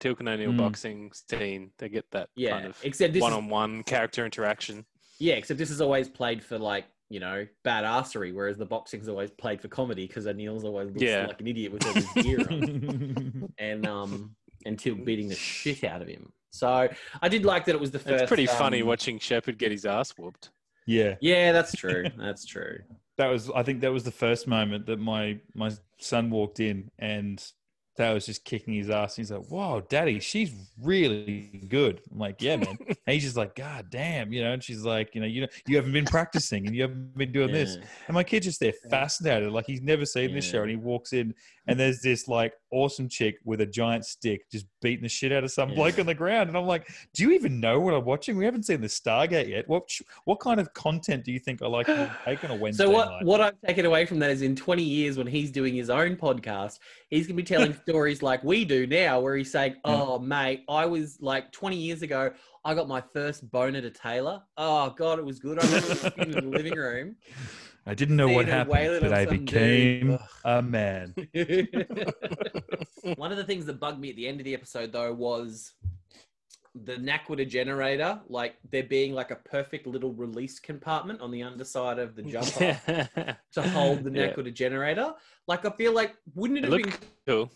[0.00, 0.58] Teal'c and O'Neill Mm.
[0.58, 1.72] boxing scene.
[1.78, 4.86] They get that Yeah, kind of except one-on-one character interaction.
[5.18, 9.30] yeah, except this is always played for like you know badassery, whereas the boxing's always
[9.32, 11.26] played for comedy because O'Neill's always looks Yeah.
[11.26, 13.48] like an idiot with all his gear on.
[13.58, 14.36] and um
[14.66, 16.32] and Teal'c beating the shit out of him.
[16.50, 16.88] So
[17.22, 18.22] I did like that it was the first.
[18.22, 20.50] It's pretty funny um, watching Shepard get his ass whooped.
[20.86, 21.16] yeah.
[21.20, 22.06] Yeah, that's true.
[22.18, 22.78] That's true.
[23.16, 23.50] That was.
[23.50, 27.44] I think that was the first moment that my my son walked in and
[27.98, 29.14] that was just kicking his ass.
[29.16, 33.54] He's like, "Whoa, daddy, she's really good." I'm like, "Yeah, man." and he's just like,
[33.54, 34.52] "God damn," you know.
[34.52, 37.32] And she's like, "You know, you know, you haven't been practicing and you haven't been
[37.32, 40.62] doing this." And my kid's just there fascinated, like he's never seen this show.
[40.62, 41.34] And he walks in,
[41.66, 45.42] and there's this like awesome chick with a giant stick just beating the shit out
[45.44, 45.74] of some Yeah.
[45.76, 46.48] bloke on the ground.
[46.48, 48.36] And I'm like, do you even know what I'm watching?
[48.36, 49.68] We haven't seen the Stargate yet.
[49.68, 49.88] What
[50.24, 52.90] what kind of content do you think I like to take on a Wednesday So
[52.90, 53.24] what night?
[53.24, 56.16] what I've taken away from that is in 20 years when he's doing his own
[56.16, 56.78] podcast,
[57.10, 59.90] he's gonna be telling stories like we do now, where he's saying, hmm.
[59.90, 62.30] "Oh mate, I was like 20 years ago,
[62.64, 64.42] I got my first boner to Teyla.
[64.56, 65.58] Oh god, it was good.
[65.58, 67.16] I remember in the living room."
[67.86, 69.46] I didn't know what happened, but I some dude.
[69.46, 71.14] became a man.
[73.16, 75.72] One of the things that bugged me at the end of the episode, though, was
[76.84, 81.98] the naquadah generator, like there being like a perfect little release compartment on the underside
[81.98, 82.78] of the jumper
[83.52, 84.32] to hold the Yeah.
[84.34, 85.14] naquadah generator.
[85.46, 86.92] Like, I feel like, wouldn't it It have been?
[87.26, 87.50] cool.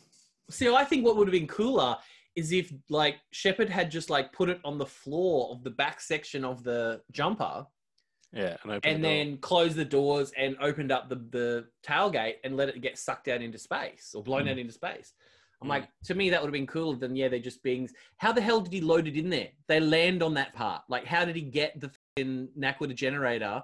[0.53, 1.96] See, I think what would have been cooler
[2.36, 6.00] is if like Shepard had just like put it on the floor of the back
[6.00, 7.66] section of the jumper
[8.32, 12.57] Yeah, and, and the then closed the doors and opened up the, the tailgate and
[12.57, 14.53] let it get sucked out into space or blown Mm.
[14.53, 15.12] out into space.
[15.61, 15.70] I'm Mm.
[15.70, 17.88] like, to me, that would have been cooler than, yeah, they're just being.
[18.16, 19.50] How the hell did he load it in there?
[19.68, 20.82] They land on that part.
[20.88, 23.62] Like, how did he get the fucking naquadah generator?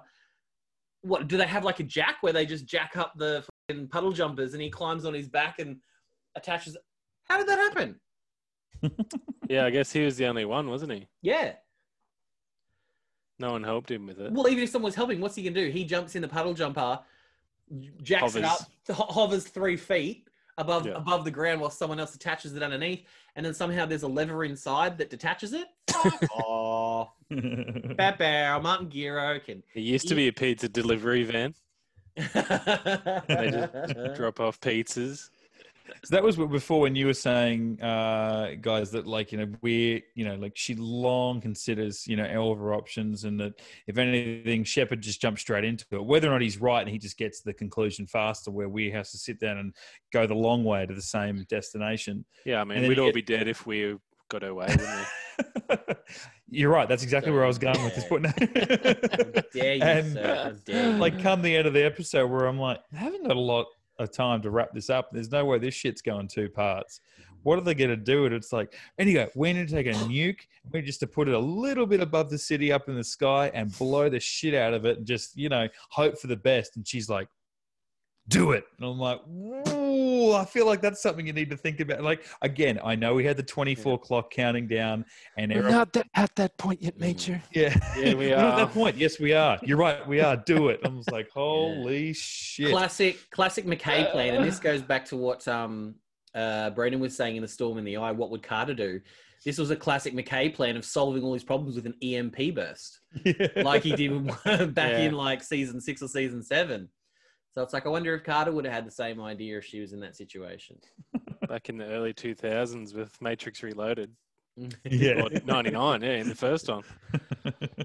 [1.01, 4.11] What do they have like a jack where they just jack up the fucking puddle
[4.11, 5.77] jumpers and he climbs on his back and
[6.39, 6.75] attaches?
[7.25, 7.99] How did that happen?
[9.49, 11.07] yeah, I guess he was the only one, wasn't he?
[11.21, 11.53] Yeah.
[13.37, 14.31] No one helped him with it.
[14.31, 15.69] Well, even if someone's helping, what's he gonna do?
[15.69, 16.99] He jumps in the puddle jumper,
[18.03, 18.59] jacks it up,
[18.89, 19.45] Hovers.
[19.47, 20.27] three feet
[20.57, 20.93] above Yeah.
[20.93, 23.05] above the ground while someone else attaches it underneath,
[23.37, 25.67] and then somehow there's a lever inside that detaches it.
[25.89, 27.09] Fuck off.
[27.29, 29.63] Bat Bear, Martin Gero can.
[29.73, 31.53] It used to be a pizza delivery van.
[32.15, 32.25] They
[33.51, 35.29] just drop off pizzas.
[36.05, 40.03] So that was before when you were saying, uh, guys, that like you know we,
[40.15, 43.97] you know, like she long considers you know all of her options, and that if
[43.97, 46.03] anything, Shepard just jumps straight into it.
[46.05, 48.91] Whether or not he's right, and he just gets to the conclusion faster, where we
[48.91, 49.73] has to sit down and
[50.13, 52.25] go the long way to the same destination.
[52.45, 53.95] Yeah, I mean, we'd all get- be dead if we
[54.29, 55.07] got our way, wouldn't
[55.69, 55.75] we?
[56.51, 56.87] You're right.
[56.89, 58.23] That's exactly where I was going with this point.
[59.53, 60.57] dare you, And, sir?
[60.65, 60.97] Dare you.
[60.97, 63.67] like come the end of the episode where I'm like, I haven't got a lot
[63.99, 65.09] of time to wrap this up.
[65.11, 67.01] There's no way this shit's going two parts.
[67.43, 68.25] What are they going to do?
[68.25, 70.41] And it's like, anyway, we need to take a nuke.
[70.71, 73.49] We just to put it a little bit above the city up in the sky
[73.53, 76.75] and blow the shit out of it and just, you know, hope for the best.
[76.75, 77.29] And she's like,
[78.29, 78.63] do it.
[78.77, 82.01] And I'm like, ooh, I feel like that's something you need to think about.
[82.03, 85.03] Like, again, I know we had the 24 clock counting down
[85.37, 87.41] and We're not that, at that point yet, Major.
[87.51, 87.75] yeah.
[87.97, 88.95] Yeah, we We're not at that point.
[88.97, 89.59] Yes, we are.
[89.63, 90.07] You're right.
[90.07, 90.37] We are.
[90.37, 90.79] Do it.
[90.85, 92.71] I was like, holy shit.
[92.71, 95.95] classic classic McKay plan, and this goes back to what um
[96.35, 98.11] uh Brendan was saying in the Storm in the Eye.
[98.11, 99.01] What would Carter do?
[99.45, 102.99] This was a classic McKay plan of solving all his problems with an EMP burst,
[103.55, 104.27] like he did
[104.75, 104.99] back Yeah.
[104.99, 106.89] in like season six or season seven.
[107.53, 109.79] So it's like I wonder if Carter would have had the same idea if she
[109.79, 110.77] was in that situation.
[111.47, 114.11] Back in the early 2000s with Matrix Reloaded.
[114.85, 115.23] yeah.
[115.23, 116.83] Or 99, yeah, in the first one.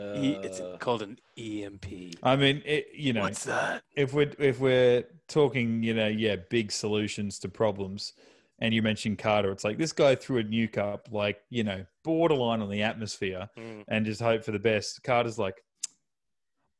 [0.00, 1.86] E- it's Uh, called an EMP.
[2.22, 3.82] I mean, it, you know, What's that?
[3.96, 8.12] if we're if we're talking, you know, yeah, big solutions to problems,
[8.60, 11.84] and you mentioned Carter, it's like this guy threw a nuke up, like you know,
[12.04, 13.82] borderline on the atmosphere, Mm.
[13.88, 15.02] and just hope for the best.
[15.02, 15.64] Carter's like,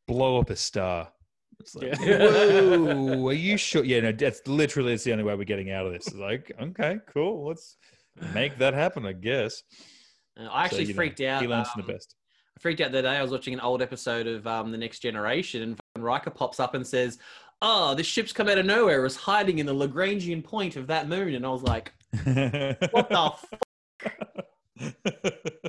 [0.07, 1.11] blow up a star.
[1.61, 2.19] It's like, Yeah.
[2.19, 3.85] whoa, are you sure?
[3.85, 6.07] Yeah, no, that's literally it's the only way we're getting out of this.
[6.09, 7.77] It's like, okay, cool, let's
[8.33, 9.63] make that happen, I guess.
[10.39, 11.43] uh, I actually So, you know, freaked out.
[11.43, 12.15] He learns from um, the best.
[12.57, 15.01] I freaked out the day I was watching an old episode of um, The Next
[15.01, 17.19] Generation, and Riker pops up and says,
[17.63, 19.05] "Oh, this ship's come out of nowhere.
[19.07, 21.93] It's hiding in the Lagrangian point of that moon." And I was like,
[22.91, 23.33] "What the?
[23.33, 23.45] F-?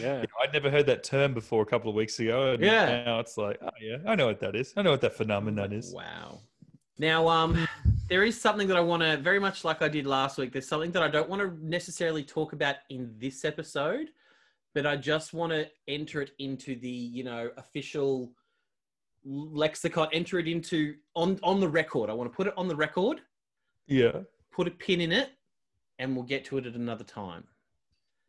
[0.00, 0.32] There you go.
[0.42, 2.52] I'd never heard that term before a couple of weeks ago.
[2.52, 3.04] And Yeah.
[3.04, 4.72] Now it's like, oh yeah, I know what that is.
[4.76, 5.92] I know what that phenomenon is.
[5.92, 6.40] Wow."
[6.98, 7.68] Now, um,
[8.08, 10.52] there is something that I want to very much like I did last week.
[10.52, 14.08] There's something that I don't want to necessarily talk about in this episode,
[14.74, 18.32] but I just want to enter it into the you know official
[19.24, 20.08] lexicon.
[20.12, 22.10] Enter it into on on the record.
[22.10, 23.20] I want to put it on the record.
[23.86, 24.20] Yeah.
[24.50, 25.30] put a pin in it,
[25.98, 27.44] and we'll get to it at another time.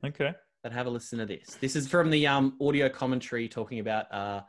[0.06, 0.34] Okay.
[0.62, 1.58] But have a listen to this.
[1.62, 4.42] This is from the um, audio commentary talking about uh,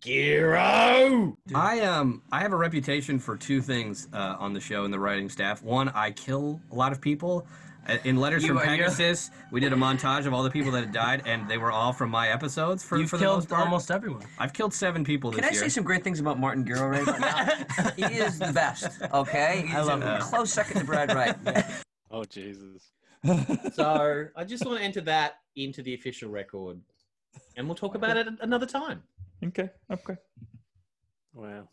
[0.00, 1.36] Gero.
[1.54, 4.98] I um I have a reputation for two things uh, on the show and the
[4.98, 5.62] writing staff.
[5.62, 7.46] One, I kill a lot of people.
[7.86, 10.50] Uh, In Letters You from are- you're- Pegasus, we did a montage of all the
[10.50, 12.84] people that had died, and they were all from my episodes.
[12.84, 13.62] For, You've for the most killed part.
[13.66, 14.22] almost everyone.
[14.38, 15.42] I've killed seven people this year.
[15.42, 15.68] Can this I year.
[15.70, 17.90] say some great things about Martin Gero right now?
[17.96, 18.86] he is the best.
[19.12, 20.22] Okay, he's I love a him.
[20.22, 21.36] close second to Brad Wright.
[22.14, 22.92] Oh, Jesus.
[23.72, 26.80] So I just want to enter that into the official record,
[27.56, 29.02] and we'll talk about it another time.
[29.44, 29.70] okay.
[29.90, 30.16] Okay.
[31.34, 31.68] Wow.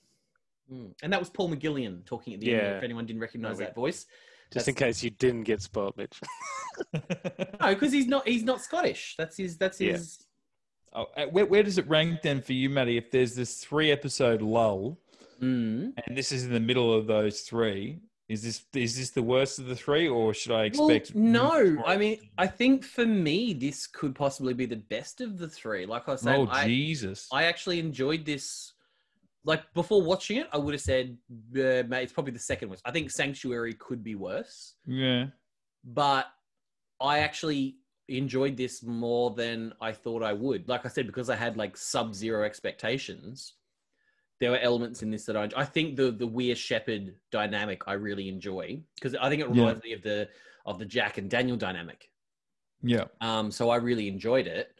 [0.71, 0.93] Mm.
[1.01, 2.77] And that was Paul McGillion talking at the end.
[2.77, 4.05] If anyone didn't recognize No, that voice,
[4.51, 6.19] Just in case you didn't get spoiled, Mitch.
[6.93, 8.27] no, because he's not.
[8.27, 9.15] He's not Scottish.
[9.17, 9.57] That's his.
[9.57, 9.93] That's Yeah.
[9.93, 10.25] his.
[10.93, 12.97] oh, uh, where, where does it rank then for you, Matty?
[12.97, 14.97] If there's this three episode lull,
[15.41, 15.93] Mm.
[16.05, 19.57] and this is in the middle of those three, is this is this the worst
[19.57, 21.15] of the three, or should I Well, expect?
[21.15, 21.83] no.
[21.85, 25.85] I mean, I think for me, this could possibly be the best of the three.
[25.87, 27.27] Like I said, oh I, Jesus!
[27.31, 28.73] I actually enjoyed this.
[29.45, 31.17] Like before watching it, I would have said,
[31.55, 32.83] uh, mate, it's probably the second worst.
[32.85, 35.27] I think Sanctuary could be worse, yeah.
[35.83, 36.27] but
[37.01, 37.77] I actually
[38.09, 40.67] enjoyed this more than I thought I would.
[40.67, 43.53] Like I said, because I had like sub zero expectations,
[44.39, 47.93] there were elements in this that I I think the the Weir Shepard dynamic I
[47.93, 49.61] really enjoy because I think it Yeah.
[49.63, 50.29] reminds me of the
[50.65, 52.09] of the Jack and Daniel dynamic.
[52.81, 53.05] Yeah.
[53.21, 54.73] Um, so I really enjoyed it.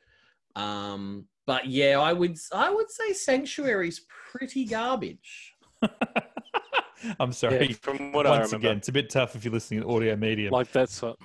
[0.56, 4.02] Um, but yeah, I would I would say Sanctuary's
[4.32, 5.56] pretty garbage.
[7.20, 7.68] I'm sorry.
[7.70, 8.68] Yeah, from what I Once remember.
[8.68, 10.52] again, it's a bit tough if you're listening to audio medium.
[10.52, 11.18] Like that's what.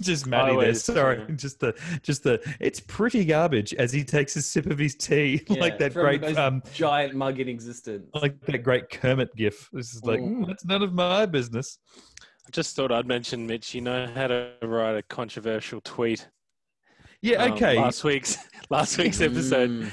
[0.02, 0.74] just Matty there.
[0.74, 1.34] Sorry, yeah.
[1.36, 2.40] just the just the.
[2.60, 6.38] It's pretty garbage as he takes a sip of his tea, like that from great
[6.38, 8.08] um, giant mug in existence.
[8.14, 9.68] like that great Kermit gif.
[9.72, 10.40] This is like Mm.
[10.40, 11.78] "Mm, that's none of my business.
[12.46, 13.74] I just thought I'd mention, Mitch.
[13.74, 16.28] You know how to write a controversial tweet.
[17.22, 17.76] Yeah, Um, okay.
[17.76, 18.38] last week's
[18.70, 19.90] last week's episode, Mm.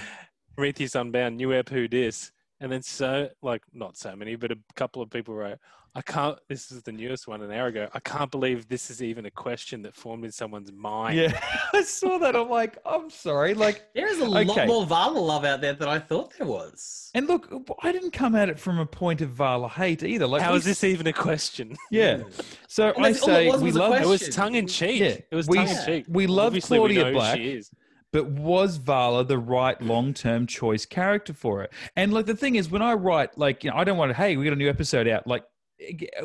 [0.55, 2.31] Prometheus Unbound, new ep, who dis?
[2.59, 5.59] And then so, like, not so many, but a couple of people wrote,
[5.97, 7.89] I can't, this is the newest one an hour ago.
[7.91, 11.17] I can't believe this is even a question that formed in someone's mind.
[11.17, 11.39] Yeah,
[11.73, 12.35] I saw that.
[12.35, 13.55] I'm like, I'm sorry.
[13.55, 14.43] Like, There is a Okay.
[14.45, 17.09] lot more Vala love out there than I thought there was.
[17.15, 20.27] and look, I didn't come at it from a point of Vala hate either.
[20.27, 21.75] Like, How we is this even a question?
[21.91, 22.21] Yeah.
[22.67, 24.67] So And I that's it say was we was a love It was tongue in
[24.67, 24.99] cheek.
[24.99, 26.05] Yeah, It was we- tongue in cheek.
[26.07, 27.37] we love Obviously, we Claudia know who Black.
[27.37, 27.71] She is.
[28.13, 31.71] but was Vala the right long term choice character for it?
[31.95, 34.13] And like the thing is, when I write, like, you know, I don't want to,
[34.15, 35.25] hey, we got a new episode out.
[35.25, 35.43] Like,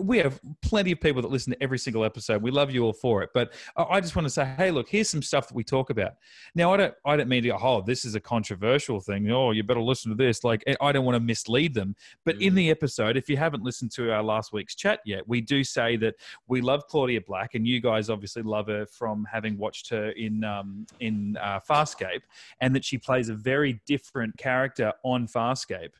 [0.00, 2.42] we have plenty of people that listen to every single episode.
[2.42, 3.30] We love you all for it.
[3.34, 6.12] But I just want to say, hey, look, here's some stuff that we talk about.
[6.54, 9.30] Now, I don't, I don't mean to go, oh, this is a controversial thing.
[9.30, 10.42] Oh, you better listen to this.
[10.42, 11.96] Like, I don't want to mislead them.
[12.24, 15.40] But in the episode, if you haven't listened to our last week's chat yet, we
[15.40, 16.14] do say that
[16.48, 20.44] we love Claudia Black, and you guys obviously love her from having watched her in
[20.44, 22.22] um, in uh, Farscape,
[22.60, 25.92] and that she plays a very different character on Farscape.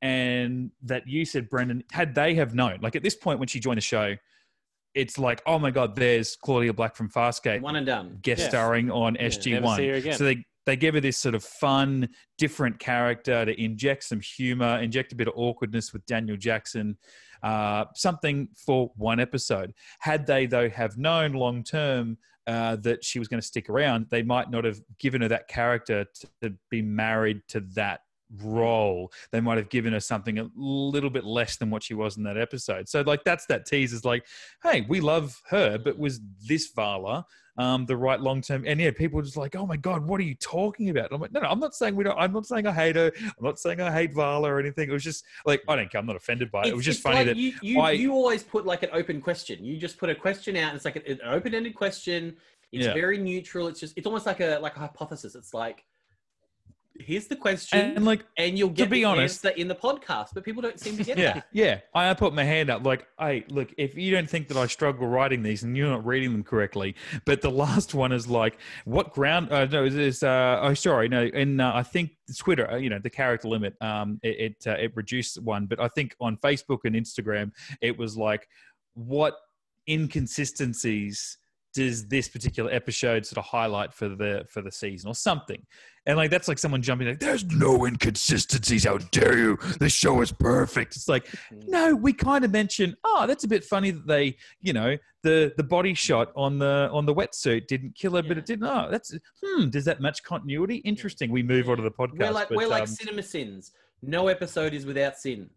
[0.00, 3.58] And that you said, Brendan, had they have known, like at this point when she
[3.58, 4.14] joined the show,
[4.94, 8.18] it's like, oh my God, there's Claudia Black from Farscape One and done.
[8.22, 8.48] guest Yeah.
[8.48, 9.96] starring on her SG1.
[9.96, 10.16] again.
[10.16, 14.78] So they they give her this sort of fun, different character to inject some humor,
[14.82, 16.98] inject a bit of awkwardness with Daniel Jackson,
[17.42, 19.72] uh, something for one episode.
[20.00, 24.06] Had they though have known long term uh, that she was going to stick around,
[24.10, 28.00] they might not have given her that character to, to be married to that
[28.42, 32.16] role they might have given her something a little bit less than what she was
[32.16, 34.26] in that episode so like that's that tease is like
[34.62, 37.24] hey we love her but was this vala
[37.58, 38.64] um, the right long term.
[38.66, 41.12] And yeah, people are just like, oh my god, what are you talking about?
[41.12, 42.16] I'm like, no, no, I'm not saying we don't.
[42.16, 43.10] I'm not saying I hate her.
[43.20, 44.88] I'm not saying I hate Vala or anything.
[44.88, 46.00] It was just like I don't care.
[46.00, 46.68] I'm not offended by it.
[46.68, 49.20] It was just funny like that you you, I- you always put like an open
[49.20, 49.64] question.
[49.64, 50.68] You just put a question out.
[50.68, 52.36] And it's like an, an open-ended question.
[52.70, 52.94] It's Yeah.
[52.94, 53.66] very neutral.
[53.66, 55.34] It's just it's almost like a like a hypothesis.
[55.34, 55.84] It's like
[57.00, 59.74] here's the question, and like, and, you'll get to be the honest- answer in the
[59.74, 60.28] podcast.
[60.34, 61.46] But people don't seem to get yeah, that.
[61.52, 61.80] yeah.
[61.94, 65.06] I put my hand up, like, hey, look, if you don't think that I struggle
[65.06, 66.94] writing these and you're not reading them correctly,
[67.24, 69.52] but the last one is like, what ground?
[69.52, 72.98] Uh, no, is uh, oh, sorry, no, and uh, I think Twitter, uh, you know,
[72.98, 76.80] the character limit, um, it it, uh, it reduced one, but I think on Facebook
[76.84, 78.48] and Instagram, it was like,
[78.94, 79.34] what
[79.88, 81.38] inconsistencies
[81.78, 85.64] does this particular episode sort of highlight for the for the season or something?
[86.06, 88.84] And like that's like someone jumping like there's no inconsistencies.
[88.84, 89.58] How dare you?
[89.78, 90.96] The show is perfect.
[90.96, 91.32] It's like
[91.68, 95.52] no we kind of mention oh that's a bit funny that they you know the
[95.56, 98.66] the body shot on the on the wetsuit didn't kill her but it didn't.
[98.66, 99.14] Oh that's
[99.44, 100.76] hmm does that match continuity?
[100.78, 101.30] Interesting.
[101.30, 103.70] We move on to the podcast We're like but, we're like um, cinema sins.
[104.02, 105.48] No episode is without sin.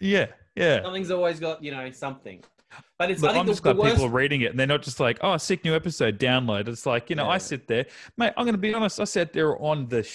[0.00, 0.82] yeah yeah.
[0.82, 2.42] Something's always got you know something.
[2.98, 5.18] But it's Look, I'm just glad people are reading it and they're not just like,
[5.22, 6.68] oh, sick new episode, download.
[6.68, 9.00] It's like, you know, I sit there, mate, I'm going to be honest.
[9.00, 10.06] I sat there on the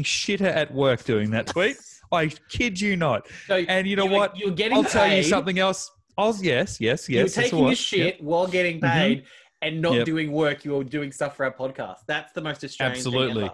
[0.00, 1.76] shitter at work doing that tweet.
[2.12, 3.26] I kid you not.
[3.46, 4.36] So And you know you were- what?
[4.38, 5.90] You're getting I'll tell you something else.
[6.18, 7.34] I was, yes, yes, yes.
[7.34, 8.92] that's taking a shit while getting Mhm.
[8.92, 9.24] paid
[9.62, 10.06] and not Yep.
[10.06, 10.64] doing work.
[10.64, 11.98] You were doing stuff for our podcast.
[12.06, 13.50] That's the most Australian Absolutely.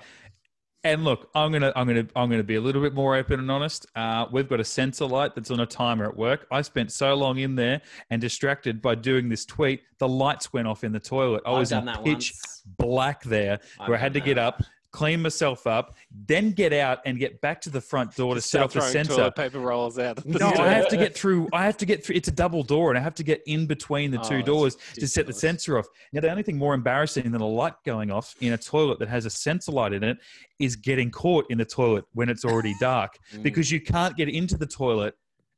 [0.85, 3.49] And look, I'm gonna, I'm gonna, I'm gonna be a little bit more open and
[3.51, 3.87] honest.
[3.95, 6.47] Uh, we've got a sensor light that's on a timer at work.
[6.51, 7.81] I spent so long in there
[8.11, 11.43] and distracted by doing this tweet, the lights went off in the toilet.
[11.47, 12.63] I was in pitch once.
[12.79, 14.63] black there, I've where I had to done get up,
[14.93, 15.95] clean myself up,
[16.27, 19.31] then get out and get back to the front door to set off the sensor.
[19.31, 20.25] paper rolls out.
[20.27, 20.61] No, door.
[20.61, 21.49] I have to get through.
[21.53, 22.17] I have to get through.
[22.17, 24.77] It's a double door, and I have to get in between the Oh, two doors
[24.95, 25.87] to set the sensor off.
[26.13, 29.09] Now, the only thing more embarrassing than a light going off in a toilet that
[29.09, 30.19] has a sensor light in it
[30.59, 33.43] is getting caught in the toilet when it's already dark, Mm.
[33.43, 35.15] because you can't get into the toilet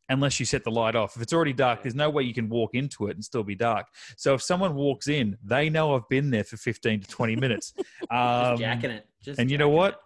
[0.09, 1.17] unless you set the light off.
[1.17, 3.55] If it's already dark, there's no way you can walk into it and still be
[3.55, 3.87] dark.
[4.17, 7.73] So if someone walks in, they know I've been there for 15 to 20 minutes.
[7.79, 9.07] Just Um, jacking it.
[9.23, 10.01] Just and you know what?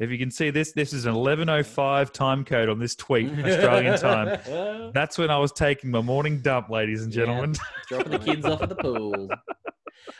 [0.00, 3.96] If you can see this, this is an 11:05 time code on this tweet, Australian
[3.96, 4.90] time.
[4.92, 7.24] That's when I was taking my morning dump, ladies and Yeah.
[7.24, 7.54] gentlemen.
[7.88, 9.30] Dropping the kids off at the pool.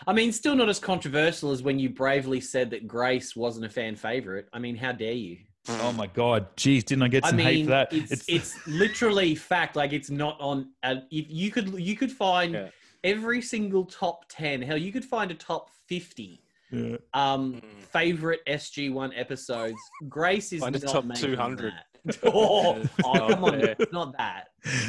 [0.06, 3.68] I mean, still not as controversial as when you bravely said that Grace wasn't a
[3.68, 4.48] fan favorite.
[4.52, 5.38] I mean, how dare you?
[5.68, 7.88] Oh my god, jeez, didn't I get I some hate for that?
[7.92, 9.76] it's, it's literally fact.
[9.76, 10.70] Like it's not on.
[10.82, 12.68] Uh, if you could you could find Yeah.
[13.02, 14.60] every single top ten.
[14.60, 16.96] Hell, you could find a top fifty Yeah.
[17.14, 17.82] um Mm.
[17.92, 19.78] favorite SG One episodes.
[20.08, 21.72] Grace is Find a not top making 200.
[21.72, 21.86] that.
[22.24, 24.48] Oh, oh, not come on, it's not that.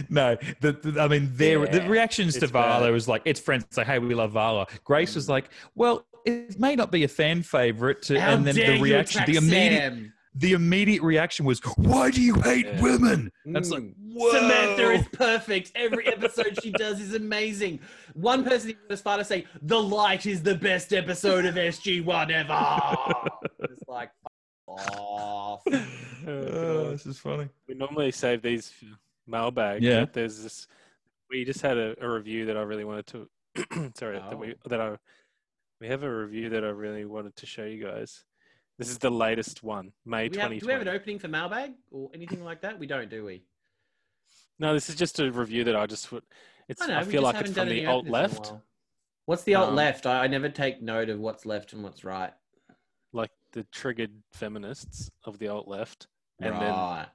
[0.09, 2.91] no, the, the- I mean, their the Yeah, reactions to Vala bad.
[2.91, 4.67] was like, it's friends say, hey, we love Vala.
[4.84, 8.82] Grace was like, well, it may not be a fan favorite, to, and then the
[8.82, 10.13] reaction, the immediate, Sam?
[10.38, 12.81] The immediate reaction was, why do you hate Yeah.
[12.81, 13.31] women?
[13.45, 13.93] That's like, Mm.
[14.13, 14.31] whoa.
[14.31, 15.71] Samantha is perfect.
[15.75, 17.79] Every episode she does is amazing.
[18.13, 22.31] One person even as far to say, The Light is the best episode of SG1
[22.31, 23.31] ever.
[23.59, 24.11] it's like,
[24.67, 25.61] off.
[26.27, 27.47] Oh, this is funny.
[27.67, 28.86] We normally save these for
[29.27, 29.83] mailbag.
[29.83, 30.01] Yeah.
[30.01, 30.67] But there's this.
[31.29, 33.91] We just had a, a review that I really wanted to.
[33.95, 34.97] sorry, that we that I.
[35.79, 38.23] We have a review that I really wanted to show you guys.
[38.78, 41.73] This is the latest one, May we, have, do we have an opening for mailbag
[41.91, 42.78] or anything like that?
[42.78, 43.43] We don't, do we?
[44.59, 46.23] No, this is just a review that I just would.
[46.67, 46.82] It's.
[46.82, 46.99] I I, know.
[47.05, 48.53] we feel like it's from the alt openings in a left.
[49.26, 50.05] What's the alt Um, left?
[50.05, 52.34] I, I never take note of what's left and what's right.
[53.13, 56.07] like the triggered feminists of the alt left,
[56.39, 57.05] and then right.
[57.05, 57.09] the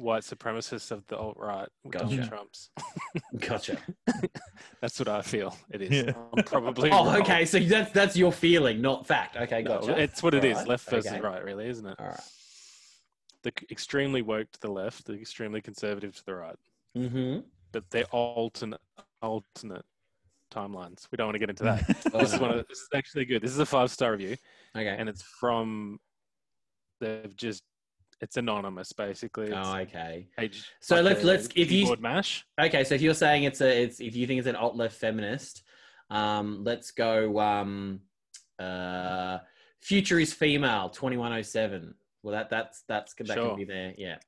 [0.00, 1.68] white supremacists of the alt right.
[1.90, 2.70] Donald Trump's.
[3.38, 3.78] Gotcha.
[4.80, 5.90] That's what I feel it is.
[6.06, 6.12] Yeah.
[6.36, 6.90] I'm probably.
[6.92, 7.20] Oh, wrong.
[7.22, 7.44] okay.
[7.44, 9.36] So that's that's your feeling, not fact.
[9.36, 9.98] Okay, No, gotcha.
[10.00, 10.66] it's what it is.
[10.66, 11.20] Left versus okay.
[11.20, 11.96] right, really, isn't it?
[11.98, 12.20] All right.
[13.42, 16.56] The extremely woke to the left, the extremely conservative to the right,
[16.96, 17.40] Mm-hmm.
[17.72, 18.80] but they're alternate
[19.22, 19.84] alternate
[20.52, 21.06] timelines.
[21.12, 21.84] We don't want to get into that.
[22.12, 22.50] Oh, this is one.
[22.50, 23.40] Of, this is actually good.
[23.42, 24.36] This is a five star review,
[24.76, 24.94] Okay.
[24.98, 25.98] and it's from.
[27.00, 27.62] They've just.
[28.20, 29.46] It's anonymous, basically.
[29.46, 30.28] It's oh, okay.
[30.36, 32.44] page, So like let's- a let's- if you- mash.
[32.60, 34.96] Okay, so if you're saying it's a, it's if you think it's an alt left
[34.96, 35.62] feminist,
[36.10, 37.38] um, let's go.
[37.40, 38.00] Um,
[38.58, 39.38] uh,
[39.80, 40.90] future is female.
[40.90, 41.94] Twenty one oh seven.
[42.22, 43.48] Well, that that's that's that Sure.
[43.48, 43.94] can be there.
[43.96, 44.18] Yeah.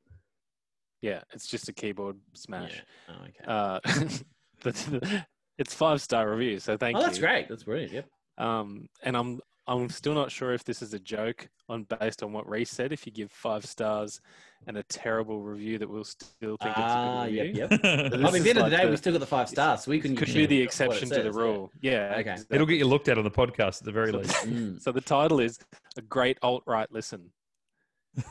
[1.03, 2.83] Yeah, it's just a keyboard smash.
[3.09, 3.15] Yeah.
[3.15, 3.45] Oh, okay.
[3.47, 4.09] Uh,
[4.63, 5.27] but
[5.59, 7.05] it's five star review, so thank oh, you.
[7.05, 7.49] Oh, that's great.
[7.49, 7.93] That's brilliant.
[7.93, 8.07] Yep.
[8.39, 12.33] Um, and I'm I'm still not sure if this is a joke on based on
[12.33, 12.93] what Reese said.
[12.93, 14.21] If you give five stars
[14.67, 17.79] and a terrible review, that we'll still think Ah, it's a good yep, review.
[17.93, 18.11] yep.
[18.13, 19.49] This I mean, at the end of the day, the- we still got the five
[19.49, 21.41] stars, so we can Could be the what it exception to the says, yeah.
[21.43, 21.71] rule.
[21.81, 22.11] Yeah.
[22.19, 22.21] Okay.
[22.33, 22.55] exactly.
[22.57, 24.35] It'll get you looked at on the podcast at the very So- least.
[24.47, 25.59] Mm, So the title is
[25.97, 27.31] a great alt right listen.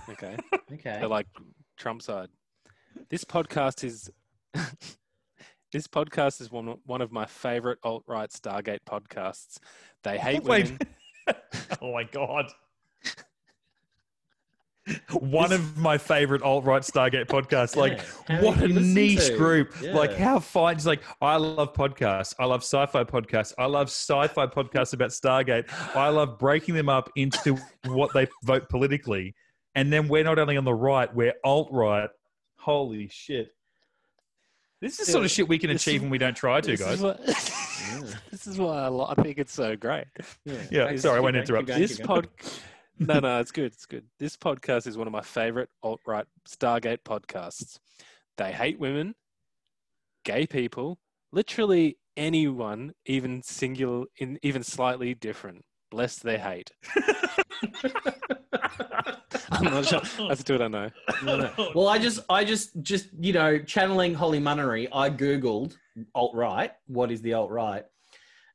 [0.09, 0.35] Okay.
[0.73, 0.97] okay.
[0.99, 1.27] They're like
[1.77, 2.27] Trump side.
[3.09, 4.09] This podcast is
[5.71, 9.57] this podcast is one one of my favorite alt right Stargate podcasts.
[10.03, 10.65] They hate Wait.
[10.65, 10.79] women.
[11.81, 12.51] oh my god.
[15.11, 17.75] One of my favorite alt right Stargate podcasts.
[17.75, 18.41] Like, Yeah.
[18.41, 19.37] What a do you listen niche to?
[19.37, 19.79] group.
[19.81, 20.75] Like, how fine.
[20.75, 22.33] It's like, I love podcasts.
[22.39, 23.53] I love sci fi podcasts.
[23.59, 25.65] I love sci fi podcasts about Stargate.
[25.95, 29.35] I love breaking them up into what they vote politically.
[29.75, 32.09] And then we're not only on the right, we're alt right.
[32.57, 33.49] Holy shit.
[34.81, 36.59] This is the sort of shit we can This achieve is- when we don't try
[36.59, 36.95] to, This guys.
[36.95, 37.23] is, what,
[38.31, 40.05] this is why I, lo- I think it's so great.
[40.45, 41.03] Yeah, Thanks.
[41.03, 41.59] sorry, I Keep won't going, interrupt.
[41.61, 42.27] keep going, This keep pod,
[42.99, 43.65] no, no, it's good.
[43.73, 44.05] It's good.
[44.19, 47.77] This podcast is one of my favorite alt right Stargate podcasts.
[48.37, 49.13] They hate women,
[50.25, 50.97] gay people,
[51.31, 55.63] literally anyone, even singular, in even slightly different.
[55.91, 56.71] Bless their hate.
[59.51, 60.01] I'm not sure.
[60.29, 60.89] That's what I know.
[61.23, 61.71] No, no.
[61.75, 65.75] Well, I just, I just, just you know, channeling Holly Munnery, I googled
[66.15, 66.71] alt right.
[66.87, 67.85] What is the alt right?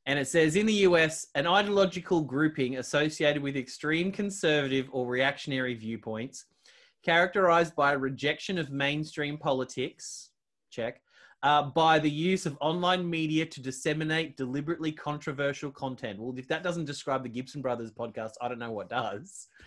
[0.07, 5.75] And it says in the US, an ideological grouping associated with extreme conservative or reactionary
[5.75, 6.47] viewpoints,
[7.05, 10.31] characterized by a rejection of mainstream politics.
[10.71, 11.03] Check.
[11.43, 16.19] Uh, by the use of online media to disseminate deliberately controversial content.
[16.19, 19.49] Well, if that doesn't describe the Gibson Brothers podcast, I don't know what does.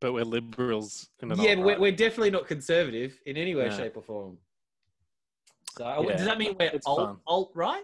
[0.00, 1.08] But we're liberals.
[1.20, 1.80] In an Yeah, but we're, alt-right.
[1.80, 3.76] we're definitely not conservative in any way, No.
[3.76, 4.38] shape, or form.
[5.76, 7.16] So uh, Yeah, does that mean we're it's alt, fun.
[7.26, 7.82] alt right?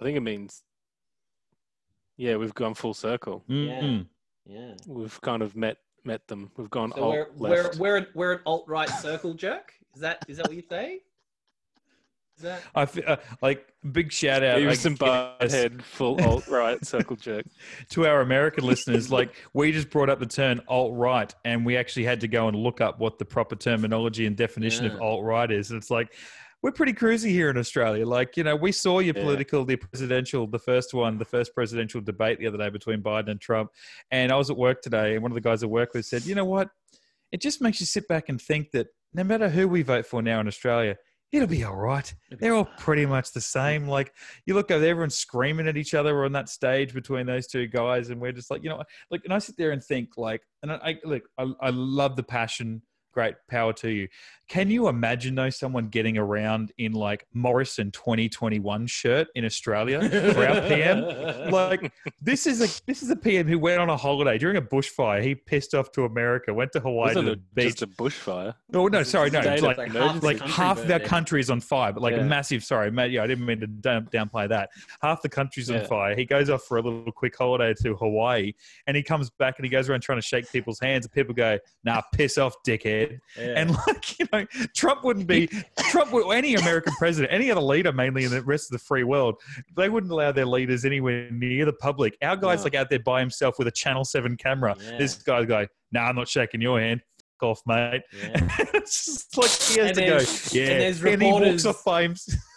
[0.00, 0.62] I think it means.
[2.16, 3.44] Yeah, we've gone full circle.
[3.48, 4.06] Mhm.
[4.46, 4.74] Yeah.
[4.86, 6.50] We've kind of met met them.
[6.56, 9.72] We've gone So alt we're, we're we're an- we're an alt right circle jerk.
[9.94, 11.00] Is that is that what you say?
[12.36, 16.20] Is that I feel, uh, like big shout out I Beavis and guess, Butthead, full
[16.28, 17.46] alt right circle jerk.
[17.90, 19.10] to our American listeners.
[19.12, 22.48] Like we just brought up the term alt right, and we actually had to go
[22.48, 25.70] and look up what the proper terminology and definition of alt right is.
[25.70, 26.12] And it's like
[26.64, 28.06] we're pretty cruisy here in Australia.
[28.06, 29.22] Like you know, we saw your Yeah.
[29.22, 33.32] political, the presidential, the first one, the first presidential debate the other day between Biden
[33.32, 33.70] and Trump.
[34.10, 36.24] And I was at work today, and one of the guys I work with said,
[36.24, 36.70] "You know what?
[37.32, 40.22] It just makes you sit back and think that no matter who we vote for
[40.22, 40.96] now in Australia."
[41.32, 42.14] It'll be all right.
[42.30, 43.86] They're all pretty much the same.
[43.88, 44.14] Like
[44.46, 47.66] you look over there, everyone's screaming at each other on that stage between those two
[47.66, 50.40] guys, and we're just like, you know, like, and I sit there and think, like,
[50.62, 52.80] and I, I look, I, I love the passion.
[53.12, 54.08] Great power to you.
[54.48, 60.46] Can you imagine though someone getting around in like Morrison 2021 shirt in Australia for
[60.46, 61.50] our PM?
[61.50, 61.90] Like
[62.20, 65.22] this is a this is a PM who went on a holiday during a bushfire.
[65.22, 67.76] He pissed off to America, went to Hawaii Wasn't to it the beach.
[67.78, 68.54] just a bushfire?
[68.74, 70.26] Oh no, sorry, no, it's like like half emergency.
[70.26, 72.20] like country half of our country is on fire, but like Yeah.
[72.20, 72.62] a massive.
[72.64, 73.12] Sorry, mate.
[73.12, 74.68] Yeah, I didn't mean to down, downplay that.
[75.00, 75.86] Half the country's on Yeah.
[75.86, 76.14] fire.
[76.14, 78.52] He goes off for a little quick holiday to Hawaii,
[78.86, 81.32] and he comes back and he goes around trying to shake people's hands, and people
[81.34, 83.54] go, "Nah, piss off, dickhead." Yeah.
[83.56, 84.33] And like you know,
[84.74, 85.48] Trump wouldn't be
[85.90, 88.84] Trump would or any American president, any other leader, mainly in the rest of the
[88.84, 89.36] free world,
[89.76, 92.16] they wouldn't allow their leaders anywhere near the public.
[92.22, 92.64] Our guy's No.
[92.64, 94.76] like out there by himself with a Channel Seven camera.
[94.80, 94.98] Yeah.
[94.98, 97.00] This guy's going, "Nah, I'm not shaking your hand.
[97.40, 98.48] F off, mate." Yeah.
[98.74, 100.18] it's just like he has And to go.
[100.58, 102.40] Yeah, and there's and he walks reporters- off by himself.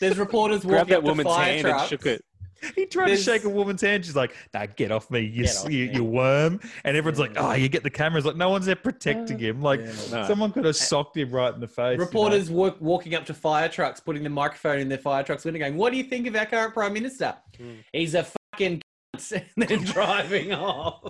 [0.00, 1.80] There's reporters Grabbed walking that up to woman's fire hand trucks.
[1.82, 2.24] and shook it.
[2.76, 4.04] He tried There's- to shake a woman's hand.
[4.04, 7.34] She's like, "Nah, get off me, you, off you, me." you worm!" And everyone's like,
[7.34, 7.48] Yeah.
[7.48, 9.60] "Oh, you get the cameras." Like, no one's there protecting him.
[9.62, 10.26] Like, No.
[10.26, 11.92] someone could have socked him right in the face.
[11.92, 12.04] you know?
[12.04, 15.58] Reporters walk, walking up to fire trucks, putting the microphone in their fire truck's window,
[15.60, 17.34] going, "What do you think of our current prime minister?
[17.58, 17.72] Hmm.
[17.92, 18.80] He's a fucking
[19.16, 21.02] cunt," and then driving off.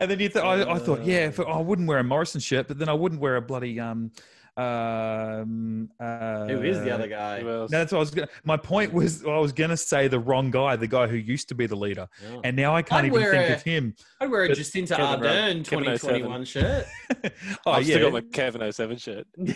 [0.00, 2.68] and then you th- I, I thought, yeah, if, I wouldn't wear a Morrison shirt,
[2.68, 4.10] but then I wouldn't wear a bloody um
[4.58, 5.88] um.
[6.00, 7.40] Uh, Who is the other guy?
[7.42, 8.10] No, that's what I was.
[8.10, 11.16] Gonna, my point was, I was going to say the wrong guy, the guy who
[11.16, 12.40] used to be the leader, Oh.
[12.44, 13.94] and now I can't I'd even think a- of him.
[14.20, 16.86] I'd wear a But- Jacinda Kevin Ardern 2021 shirt.
[17.66, 19.26] oh I've yeah, still got my Kevin 07 shirt.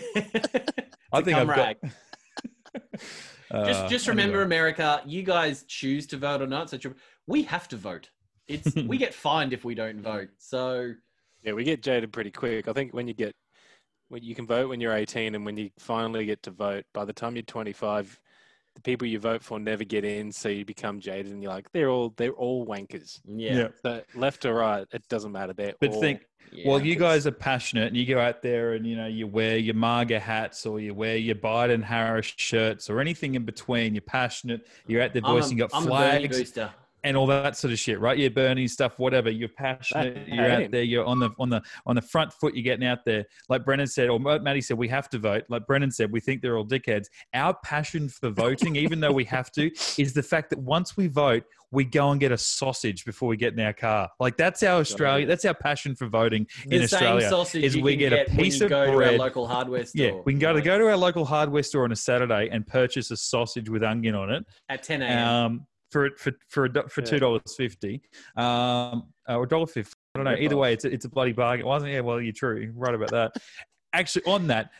[1.11, 1.75] I think I've got.
[3.51, 4.45] Uh, just just remember, anyway.
[4.45, 6.71] America, you guys choose to vote or not.
[6.71, 6.79] So
[7.27, 8.09] we have to vote.
[8.47, 10.29] It's we get fined if we don't vote.
[10.39, 10.93] So
[11.43, 12.67] Yeah, we get jaded pretty quick.
[12.67, 13.35] I think when you get
[14.13, 17.03] when you can vote when you're 18 and when you finally get to vote, by
[17.03, 18.19] the time you're 25,
[18.75, 21.71] the people you vote for never get in, so you become jaded and you're like,
[21.71, 23.19] they're all they're all wankers.
[23.25, 23.67] yeah, Yeah.
[23.81, 25.53] So left or right, it doesn't matter.
[25.53, 26.69] They're But all think, yeah.
[26.69, 29.57] well, you guys are passionate, and you go out there and you know you wear
[29.57, 33.95] your MAGA hats or you wear your Biden Harris shirts or anything in between.
[33.95, 34.67] You're passionate.
[34.85, 36.53] You're out there I'm a- You got I'm a flags.
[37.05, 38.17] And all that sort of shit, right?
[38.17, 39.29] You're burning stuff, whatever.
[39.29, 40.27] You're passionate.
[40.27, 40.83] You're out there.
[40.83, 42.55] You're on the on the on the front foot.
[42.55, 43.25] You're getting out there.
[43.49, 45.43] Like Brendan said, or Matty said, we have to vote.
[45.49, 47.07] Like Brendan said, we think they're all dickheads.
[47.33, 49.69] Our passion for voting, even though we have to,
[50.01, 53.35] is the fact that once we vote, we go and get a sausage before we
[53.35, 54.07] get in our car.
[54.19, 55.25] Like that's our Australia.
[55.25, 57.29] That's our passion for voting The in same Australia.
[57.29, 59.19] sausage is we can get a piece of go to our bread.
[59.19, 60.05] local hardware store.
[60.05, 62.65] Yeah, we can go to go to our local hardware store on a Saturday and
[62.65, 65.27] purchase a sausage with onion on it at 10 a.m.
[65.27, 68.01] um, for for for a for two dollars fifty,
[68.35, 69.95] um, or dollar fifty.
[70.15, 70.35] I don't know.
[70.37, 71.65] Either way, it's a, it's a bloody bargain.
[71.65, 71.95] Wasn't it?
[71.95, 72.73] Yeah, well, you're true.
[72.75, 73.33] Right about that.
[73.93, 74.71] Actually, on that,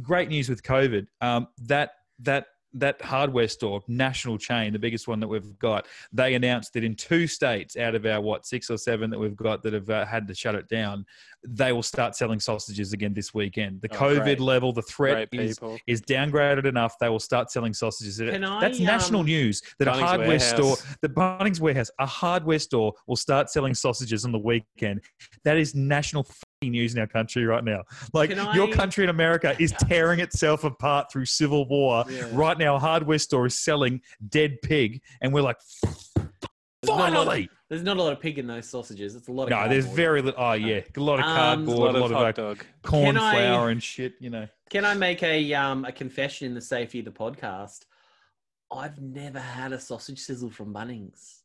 [0.00, 1.06] great news with COVID.
[1.20, 6.34] Um, that that that hardware store, national chain, the biggest one that we've got, they
[6.34, 9.62] announced that in two states out of our what six or seven that we've got
[9.62, 11.04] that have uh, had to shut it down,
[11.46, 13.80] they will start selling sausages again this weekend.
[13.80, 14.40] The Oh, COVID great.
[14.40, 15.78] level, the threat great is people.
[15.86, 18.18] is downgraded enough, they will start selling sausages.
[18.18, 20.48] Can I, That's national um, news that a hardware Warehouse.
[20.48, 25.02] store, the Bunnings Warehouse, a hardware store will start selling sausages on the weekend.
[25.44, 27.82] That is national fucking news in our country right now.
[28.12, 32.04] Like Can your country in America is tearing itself apart through civil war.
[32.08, 32.28] Yeah.
[32.32, 36.32] Right now, a hardware store is selling dead pig, and we're like, There's not
[36.84, 37.48] a lot of- finally.
[37.68, 39.14] There's not a lot of pig in those sausages.
[39.16, 40.38] It's a lot of No, there's very little.
[40.42, 42.66] Oh yeah, a lot of Um, cardboard, a lot a of lot of hot dog.
[42.82, 44.14] corn Can I- flour and shit.
[44.20, 44.48] You know.
[44.68, 47.86] Can I make a um a confession in the safety of the podcast?
[48.70, 51.41] I've never had a sausage sizzle from Bunnings.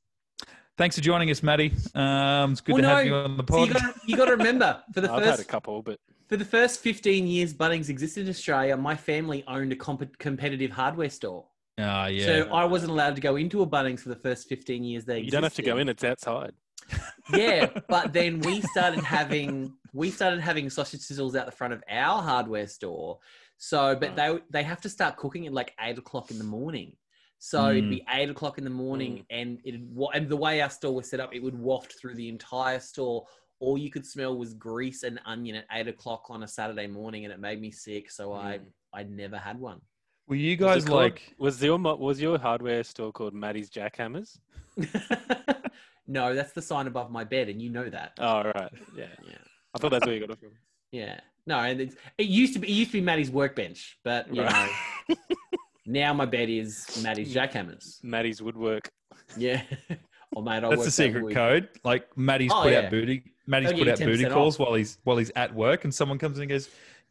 [0.78, 1.74] Thanks for joining us, Matty.
[1.96, 3.82] Um, it's good Well, to have you on the So you pod.
[3.82, 6.00] got you got to remember for the I've had a first couple, but
[6.30, 10.70] for the first 15 years Bunnings existed in Australia, my family owned a comp- competitive
[10.70, 11.46] hardware store.
[11.80, 12.26] Ah, yeah.
[12.26, 15.20] So I wasn't allowed to go into a Bunnings for the first 15 years they
[15.22, 16.54] you don't have to go in; it's outside.
[17.34, 21.84] Yeah, but then we started having we started having sausage sizzles out the front of
[21.90, 23.20] our hardware store.
[23.58, 26.96] So, but they they have to start cooking at like eight o'clock in the morning.
[27.40, 27.90] So it'd mm.
[27.90, 29.26] be eight o'clock in the morning, mm.
[29.30, 29.76] and it
[30.14, 33.26] and the way our store was set up, it would waft through the entire store.
[33.60, 37.26] All you could smell was grease and onion at eight o'clock on a Saturday morning,
[37.26, 38.10] and it made me sick.
[38.12, 38.66] So I mm.
[38.94, 39.82] I never had one.
[40.28, 41.36] Were you Was it guys called- like?
[41.38, 44.40] was your was your hardware store called Matty's Jackhammers?
[46.08, 48.14] no, that's the sign above my bed, and you know that.
[48.20, 49.06] Oh right, yeah.
[49.28, 49.38] Yeah.
[49.76, 50.52] I thought that's where you got it from.
[50.92, 51.20] Yeah.
[51.46, 54.44] No, and it's, it used to be it used to be Matty's workbench, but you
[54.44, 54.70] Right.
[55.08, 55.16] know,
[55.88, 58.04] now my bed is Matty's jackhammers.
[58.04, 58.92] Matty's woodwork.
[59.38, 59.62] Yeah.
[60.36, 61.36] oh mate, I That's work the secret week.
[61.36, 61.70] code.
[61.84, 62.80] Like Matty's Oh, put yeah.
[62.82, 63.24] out booty.
[63.48, 64.68] Matty's They'll put out booty 10% calls off.
[64.68, 66.68] while he's while he's at work, and someone comes in and goes,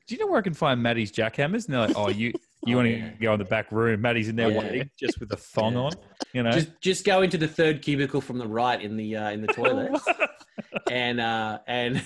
[0.07, 2.33] "Do you know where I can find Matty's jackhammers?" And they're like, "Oh, you
[2.67, 3.11] you Oh, want yeah.
[3.11, 4.01] to go in the back room?
[4.03, 4.59] Matty's in there Yeah.
[4.59, 5.79] waiting, just with a thong Yeah.
[5.81, 5.93] on,
[6.35, 9.31] you know." Just just go into the third cubicle from the right in the uh,
[9.31, 9.99] in the toilet
[10.91, 12.03] and uh and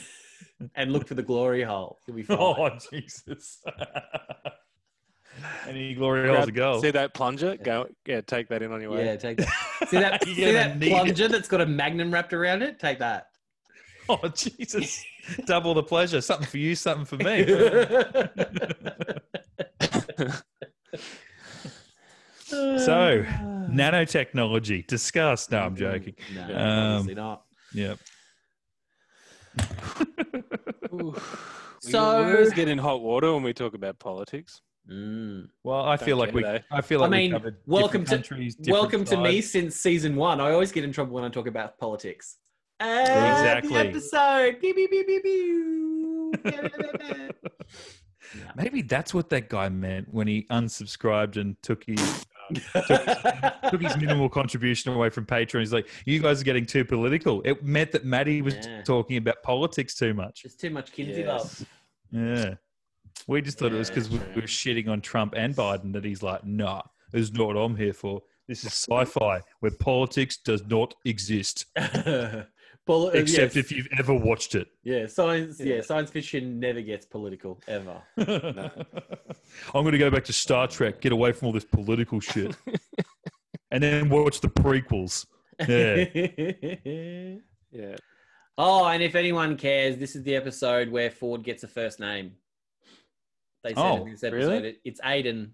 [0.77, 1.99] and look for the glory hole.
[2.07, 2.39] You'll be fine.
[2.39, 3.62] oh Jesus!
[5.68, 6.80] Any glory holes to go?
[6.80, 7.57] See that plunger?
[7.57, 9.05] Go, yeah, take that in on your way.
[9.07, 9.49] yeah, take that.
[9.88, 10.91] See that You're see that need it.
[10.91, 12.78] plunger that's got a magnum wrapped around it?
[12.78, 13.26] Take that.
[14.09, 15.05] Oh Jesus!
[15.47, 16.20] Double the pleasure.
[16.20, 17.45] Something for you, something for me.
[22.45, 23.24] so,
[23.70, 24.86] nanotechnology.
[24.86, 25.51] Discuss.
[25.51, 26.14] No, I'm joking.
[26.34, 27.43] No, Um, obviously not.
[27.74, 27.99] Yep.
[31.82, 34.61] So- we always get in hot water when we talk about politics.
[34.91, 35.49] Mm.
[35.62, 36.43] Well, I feel Don't like we.
[36.43, 39.76] care, I feel like I mean, covered welcome to- countries, different Welcome to me since
[39.76, 40.41] season one.
[40.41, 42.36] I always get in trouble when I talk about politics.
[42.80, 43.72] And Exactly.
[43.74, 44.61] The episode.
[44.61, 47.34] Beep, beep, beep, beep, beep.
[48.57, 52.26] Maybe that's what that guy meant when he unsubscribed and took his
[53.70, 55.61] took his minimal contribution away from Patreon.
[55.61, 58.82] He's like, "You guys are getting too political." It meant that Matty was Yeah.
[58.82, 60.43] talking about politics too much.
[60.45, 61.64] It's too much Kinsey love.
[62.12, 62.45] Yes.
[62.45, 62.55] Yeah,
[63.26, 64.26] we just thought it was because we true.
[64.36, 66.82] were shitting on Trump and Biden that he's like, "Nah,
[67.12, 68.22] this is not what I'm here for.
[68.48, 71.66] This is sci-fi where politics does not exist,
[72.86, 73.56] Poli- uh, except yes.
[73.56, 75.61] if you've ever watched it." yeah, science.
[75.61, 75.76] Yeah.
[75.76, 75.80] Yeah.
[75.82, 78.02] science fiction never gets political ever.
[78.18, 82.56] I'm going to go back to Star Trek, get away from all this political shit,
[83.70, 85.26] and then watch the prequels.
[85.68, 87.36] Yeah.
[87.72, 87.94] Yeah.
[88.58, 92.32] oh, and if anyone cares, this is the episode where Ford gets a first name.
[93.62, 94.68] They said Oh, in this episode really?
[94.70, 95.50] it, it's Aiden,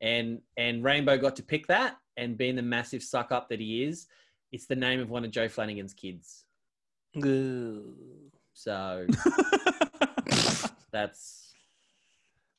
[0.00, 3.84] and and Rainbow got to pick that, and being the massive suck up that he
[3.84, 4.06] is,
[4.52, 6.44] it's the name of one of Joe Flanigan's kids.
[8.54, 9.06] So
[10.90, 11.54] that's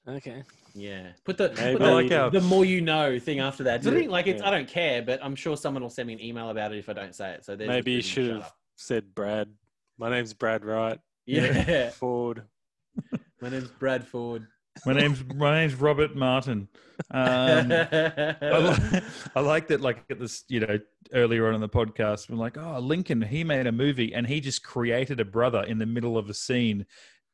[0.08, 0.44] Okay.
[0.74, 1.10] yeah.
[1.24, 3.82] Put the put the, like how- the more you know thing after that.
[3.82, 4.48] Did he- like it's Yeah.
[4.48, 6.90] I don't care, but I'm sure someone will send me an email about it if
[6.90, 7.46] I don't say it.
[7.46, 9.50] So Maybe you should have said Brad.
[9.98, 11.00] My name's Brad Wright.
[11.26, 11.90] Yeah.
[11.92, 12.44] Ford.
[13.42, 14.48] My name's Brad Ford.
[14.86, 16.68] My name's my name's Robert Martin.
[17.12, 19.02] Um, I, li-
[19.36, 19.82] I like that.
[19.82, 20.80] Like at this, you know,
[21.14, 24.42] earlier on in the podcast, we're like, oh, Lincoln, he made a movie and he
[24.42, 26.86] just created a brother in the middle of a scene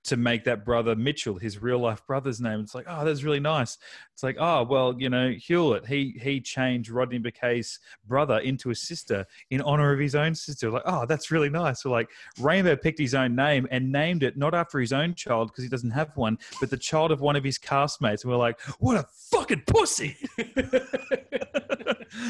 [0.05, 2.61] to make that brother Mitchell his real life brother's name.
[2.61, 3.77] It's like, oh, that's really nice.
[4.13, 8.75] It's like, oh, well, you know, Hewlett, he he changed Rodney McKay's brother into a
[8.75, 10.69] sister in honor of his own sister.
[10.71, 11.81] Like, oh, that's really nice.
[11.81, 15.49] So like Rainbow picked his own name and named it not after his own child
[15.49, 18.23] because he doesn't have one, but the child of one of his castmates.
[18.23, 20.15] And we're like, what a fucking pussy.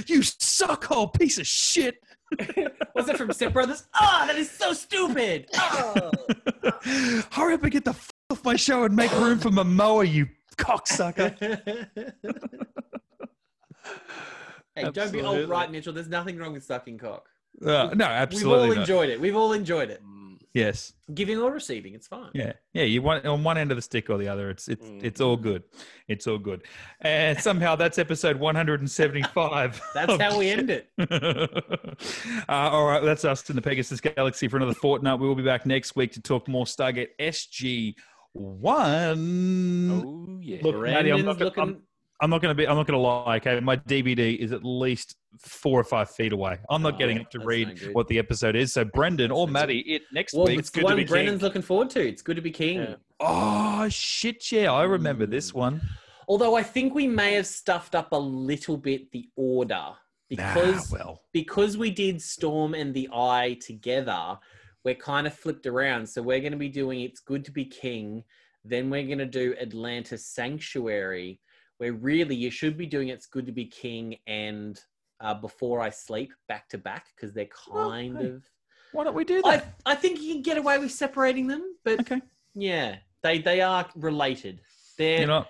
[0.08, 1.96] you suckhole piece of shit.
[2.96, 3.86] Was it from Step Brothers?
[4.00, 5.48] Oh, that is so stupid.
[5.56, 6.12] Oh.
[7.32, 10.28] Hurry up and get the f- off my show and make room for Momoa, you
[10.58, 11.38] cocksucker.
[14.76, 15.42] hey, don't be Absolutely.
[15.42, 15.94] alt right, Mitchell.
[15.94, 17.28] There's nothing wrong with sucking cock.
[17.66, 18.52] Uh, no, absolutely.
[18.54, 18.82] We've all not.
[18.82, 19.20] enjoyed it.
[19.22, 20.02] We've all enjoyed it.
[20.56, 20.93] Mm, Yes.
[21.14, 22.32] Giving or receiving, it's fine.
[22.34, 22.53] Yeah.
[22.74, 22.84] Yeah.
[22.84, 24.49] You want on one end of the stick or the other.
[24.49, 25.64] It's it's it's all good.
[26.08, 26.64] It's all good.
[27.01, 29.82] And somehow that's episode 175.
[29.93, 30.89] That's of how we end it.
[30.99, 31.95] uh,
[32.49, 35.20] all right, that's us in the Pegasus Galaxy for another fortnight.
[35.20, 37.95] We will be back next week to talk more Stargate SG
[38.34, 39.91] One.
[39.91, 40.60] Oh yeah.
[40.62, 41.62] Look, Matty, I'm not, looking.
[41.64, 41.82] I'm,
[42.22, 42.68] I'm not going to be.
[42.68, 43.38] I'm not going to lie.
[43.38, 46.59] Okay, my DVD is at least four or five feet away.
[46.70, 48.72] I'm not Oh, getting up to read what the episode is.
[48.74, 50.59] So Brendan or Matty, it next well, week.
[50.59, 51.43] it's good to one be Brennan's king.
[51.43, 52.07] looking forward to.
[52.07, 52.80] It's good to be king.
[52.80, 52.95] Yeah.
[53.20, 54.51] Oh shit!
[54.51, 55.55] Yeah, I remember this mm.
[55.55, 55.82] one.
[56.28, 59.89] Although I think we may have stuffed up a little bit the order
[60.30, 64.38] because nah, well, because we did Storm and the Eye together,
[64.84, 66.07] we're kind of flipped around.
[66.07, 68.24] So we're going to be doing It's Good to Be King.
[68.63, 71.39] Then we're going to do Atlantis Sanctuary,
[71.78, 74.80] where really you should be doing It's Good to Be King and
[75.22, 78.26] uh, Before I Sleep back to back because they're Well, kind hey.
[78.28, 78.44] of.
[78.92, 79.76] why don't we do that?
[79.86, 82.22] I think you can get away with separating them, but okay,
[82.54, 84.62] yeah, they they are related.
[84.98, 85.46] They're you know,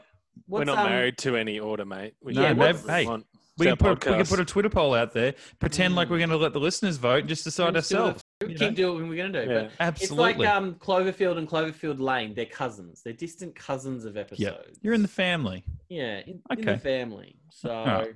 [0.47, 2.15] We're not um, married to any order, mate.
[2.21, 3.25] We No, can maybe- hey, want.
[3.57, 5.33] we It's can, our put, we can put a Twitter poll out there.
[5.59, 6.11] Pretend like Mm.
[6.11, 8.23] we're going to let the listeners vote and just decide Let's do ourselves.
[8.41, 8.75] We you keep know?
[8.75, 9.49] doing what we're gonna do.
[9.49, 9.55] Yeah.
[9.59, 10.45] But it's Absolutely.
[10.45, 12.33] like um, Cloverfield and Cloverfield Lane.
[12.35, 13.01] They're cousins.
[13.03, 14.77] They're distant cousins of episodes.
[14.81, 15.63] You're in the family.
[15.89, 17.35] Yeah, in, in the family.
[17.51, 18.15] So Alright.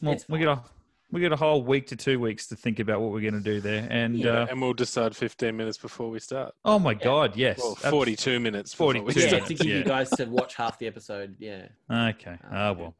[0.00, 0.62] Well, we get a
[1.10, 3.40] we get a whole week to two weeks to think about what we're going to
[3.40, 3.86] do there.
[3.90, 6.54] And Yeah, uh, and we'll decide 15 minutes before we start.
[6.64, 8.70] oh my god, yes, Well, Abs- 42 minutes.
[8.72, 9.76] before we 42 yeah, to give yeah.
[9.76, 11.36] you guys to watch half the episode.
[11.38, 11.66] Yeah.
[11.90, 12.30] Okay.
[12.44, 12.94] Uh, Ah, well.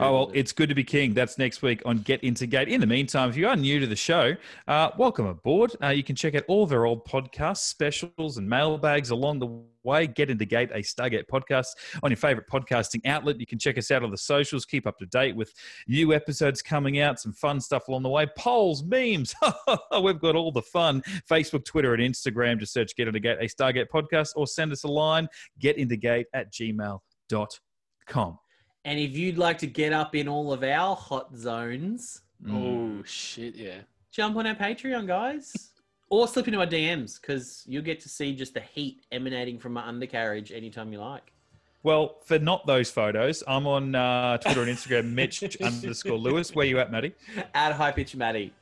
[0.00, 1.14] Oh, well, it's good to be king.
[1.14, 2.68] That's next week on Get Into Gate.
[2.68, 4.34] In the meantime, if you are new to the show,
[4.66, 5.72] uh, welcome aboard.
[5.82, 9.62] Uh, you can check out all of our old podcasts, specials, and mailbags along the
[9.84, 10.06] way.
[10.06, 11.68] Get Into Gate, a Stargate podcast
[12.02, 13.38] on your favorite podcasting outlet.
[13.38, 14.64] You can check us out on the socials.
[14.64, 15.52] Keep up to date with
[15.86, 19.34] new episodes coming out, some fun stuff along the way, polls, memes.
[20.02, 21.02] We've got all the fun.
[21.30, 22.58] Facebook, Twitter, and Instagram.
[22.58, 25.28] Just search Get Into Gate, a Stargate podcast, or send us a line,
[25.60, 28.38] getintogate at gmail.com.
[28.84, 32.20] And if you'd like to get up in all of our hot zones,
[32.50, 33.78] Oh, shit, yeah.
[34.10, 35.70] jump on our Patreon, guys.
[36.10, 39.72] Or slip into our DMs because you'll get to see just the heat emanating from
[39.72, 41.32] my undercarriage anytime you like.
[41.82, 46.54] Well, for not those photos, I'm on uh, Twitter and Instagram, Mitch underscore Lewis.
[46.54, 47.14] Where you at, Matty?
[47.54, 48.52] At High Pitch Maddie.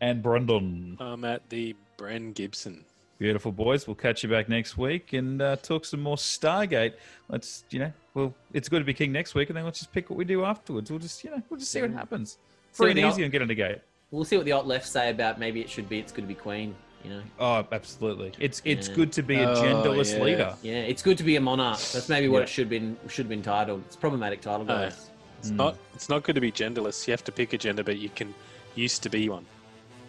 [0.00, 0.96] And Brendan.
[1.00, 2.84] I'm at the Bren Gibson.
[3.18, 3.86] Beautiful boys.
[3.86, 6.94] We'll catch you back next week and uh, talk some more Stargate.
[7.28, 9.92] Let's, you know, well, it's good to be king next week, and then let's just
[9.92, 10.90] pick what we do afterwards.
[10.90, 12.32] We'll just, you know, we'll just see what happens.
[12.72, 13.78] See Free and easy and get into gate.
[14.10, 16.28] We'll see what the alt left say about maybe it should be it's good to
[16.28, 16.74] be queen.
[17.04, 18.32] You know, Oh, absolutely.
[18.38, 18.94] It's it's Yeah.
[18.94, 20.22] good to be a Oh, genderless yeah.
[20.24, 20.54] leader.
[20.62, 21.78] yeah, it's good to be a monarch.
[21.78, 22.42] That's maybe what Yeah.
[22.44, 23.82] it should been should have been titled.
[23.86, 24.64] It's a problematic title, Oh.
[24.66, 25.10] guys.
[25.38, 25.76] It's not.
[25.94, 27.06] It's not good to be genderless.
[27.06, 28.34] You have to pick a gender, but you can
[28.74, 29.46] used to be one.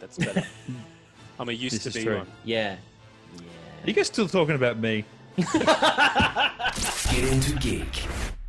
[0.02, 0.43] That's better.
[1.39, 2.18] I'm a used This to is be true.
[2.18, 2.28] one.
[2.43, 2.76] Yeah.
[3.38, 5.06] Are you guys still talking about me?
[7.12, 8.40] Get into geek.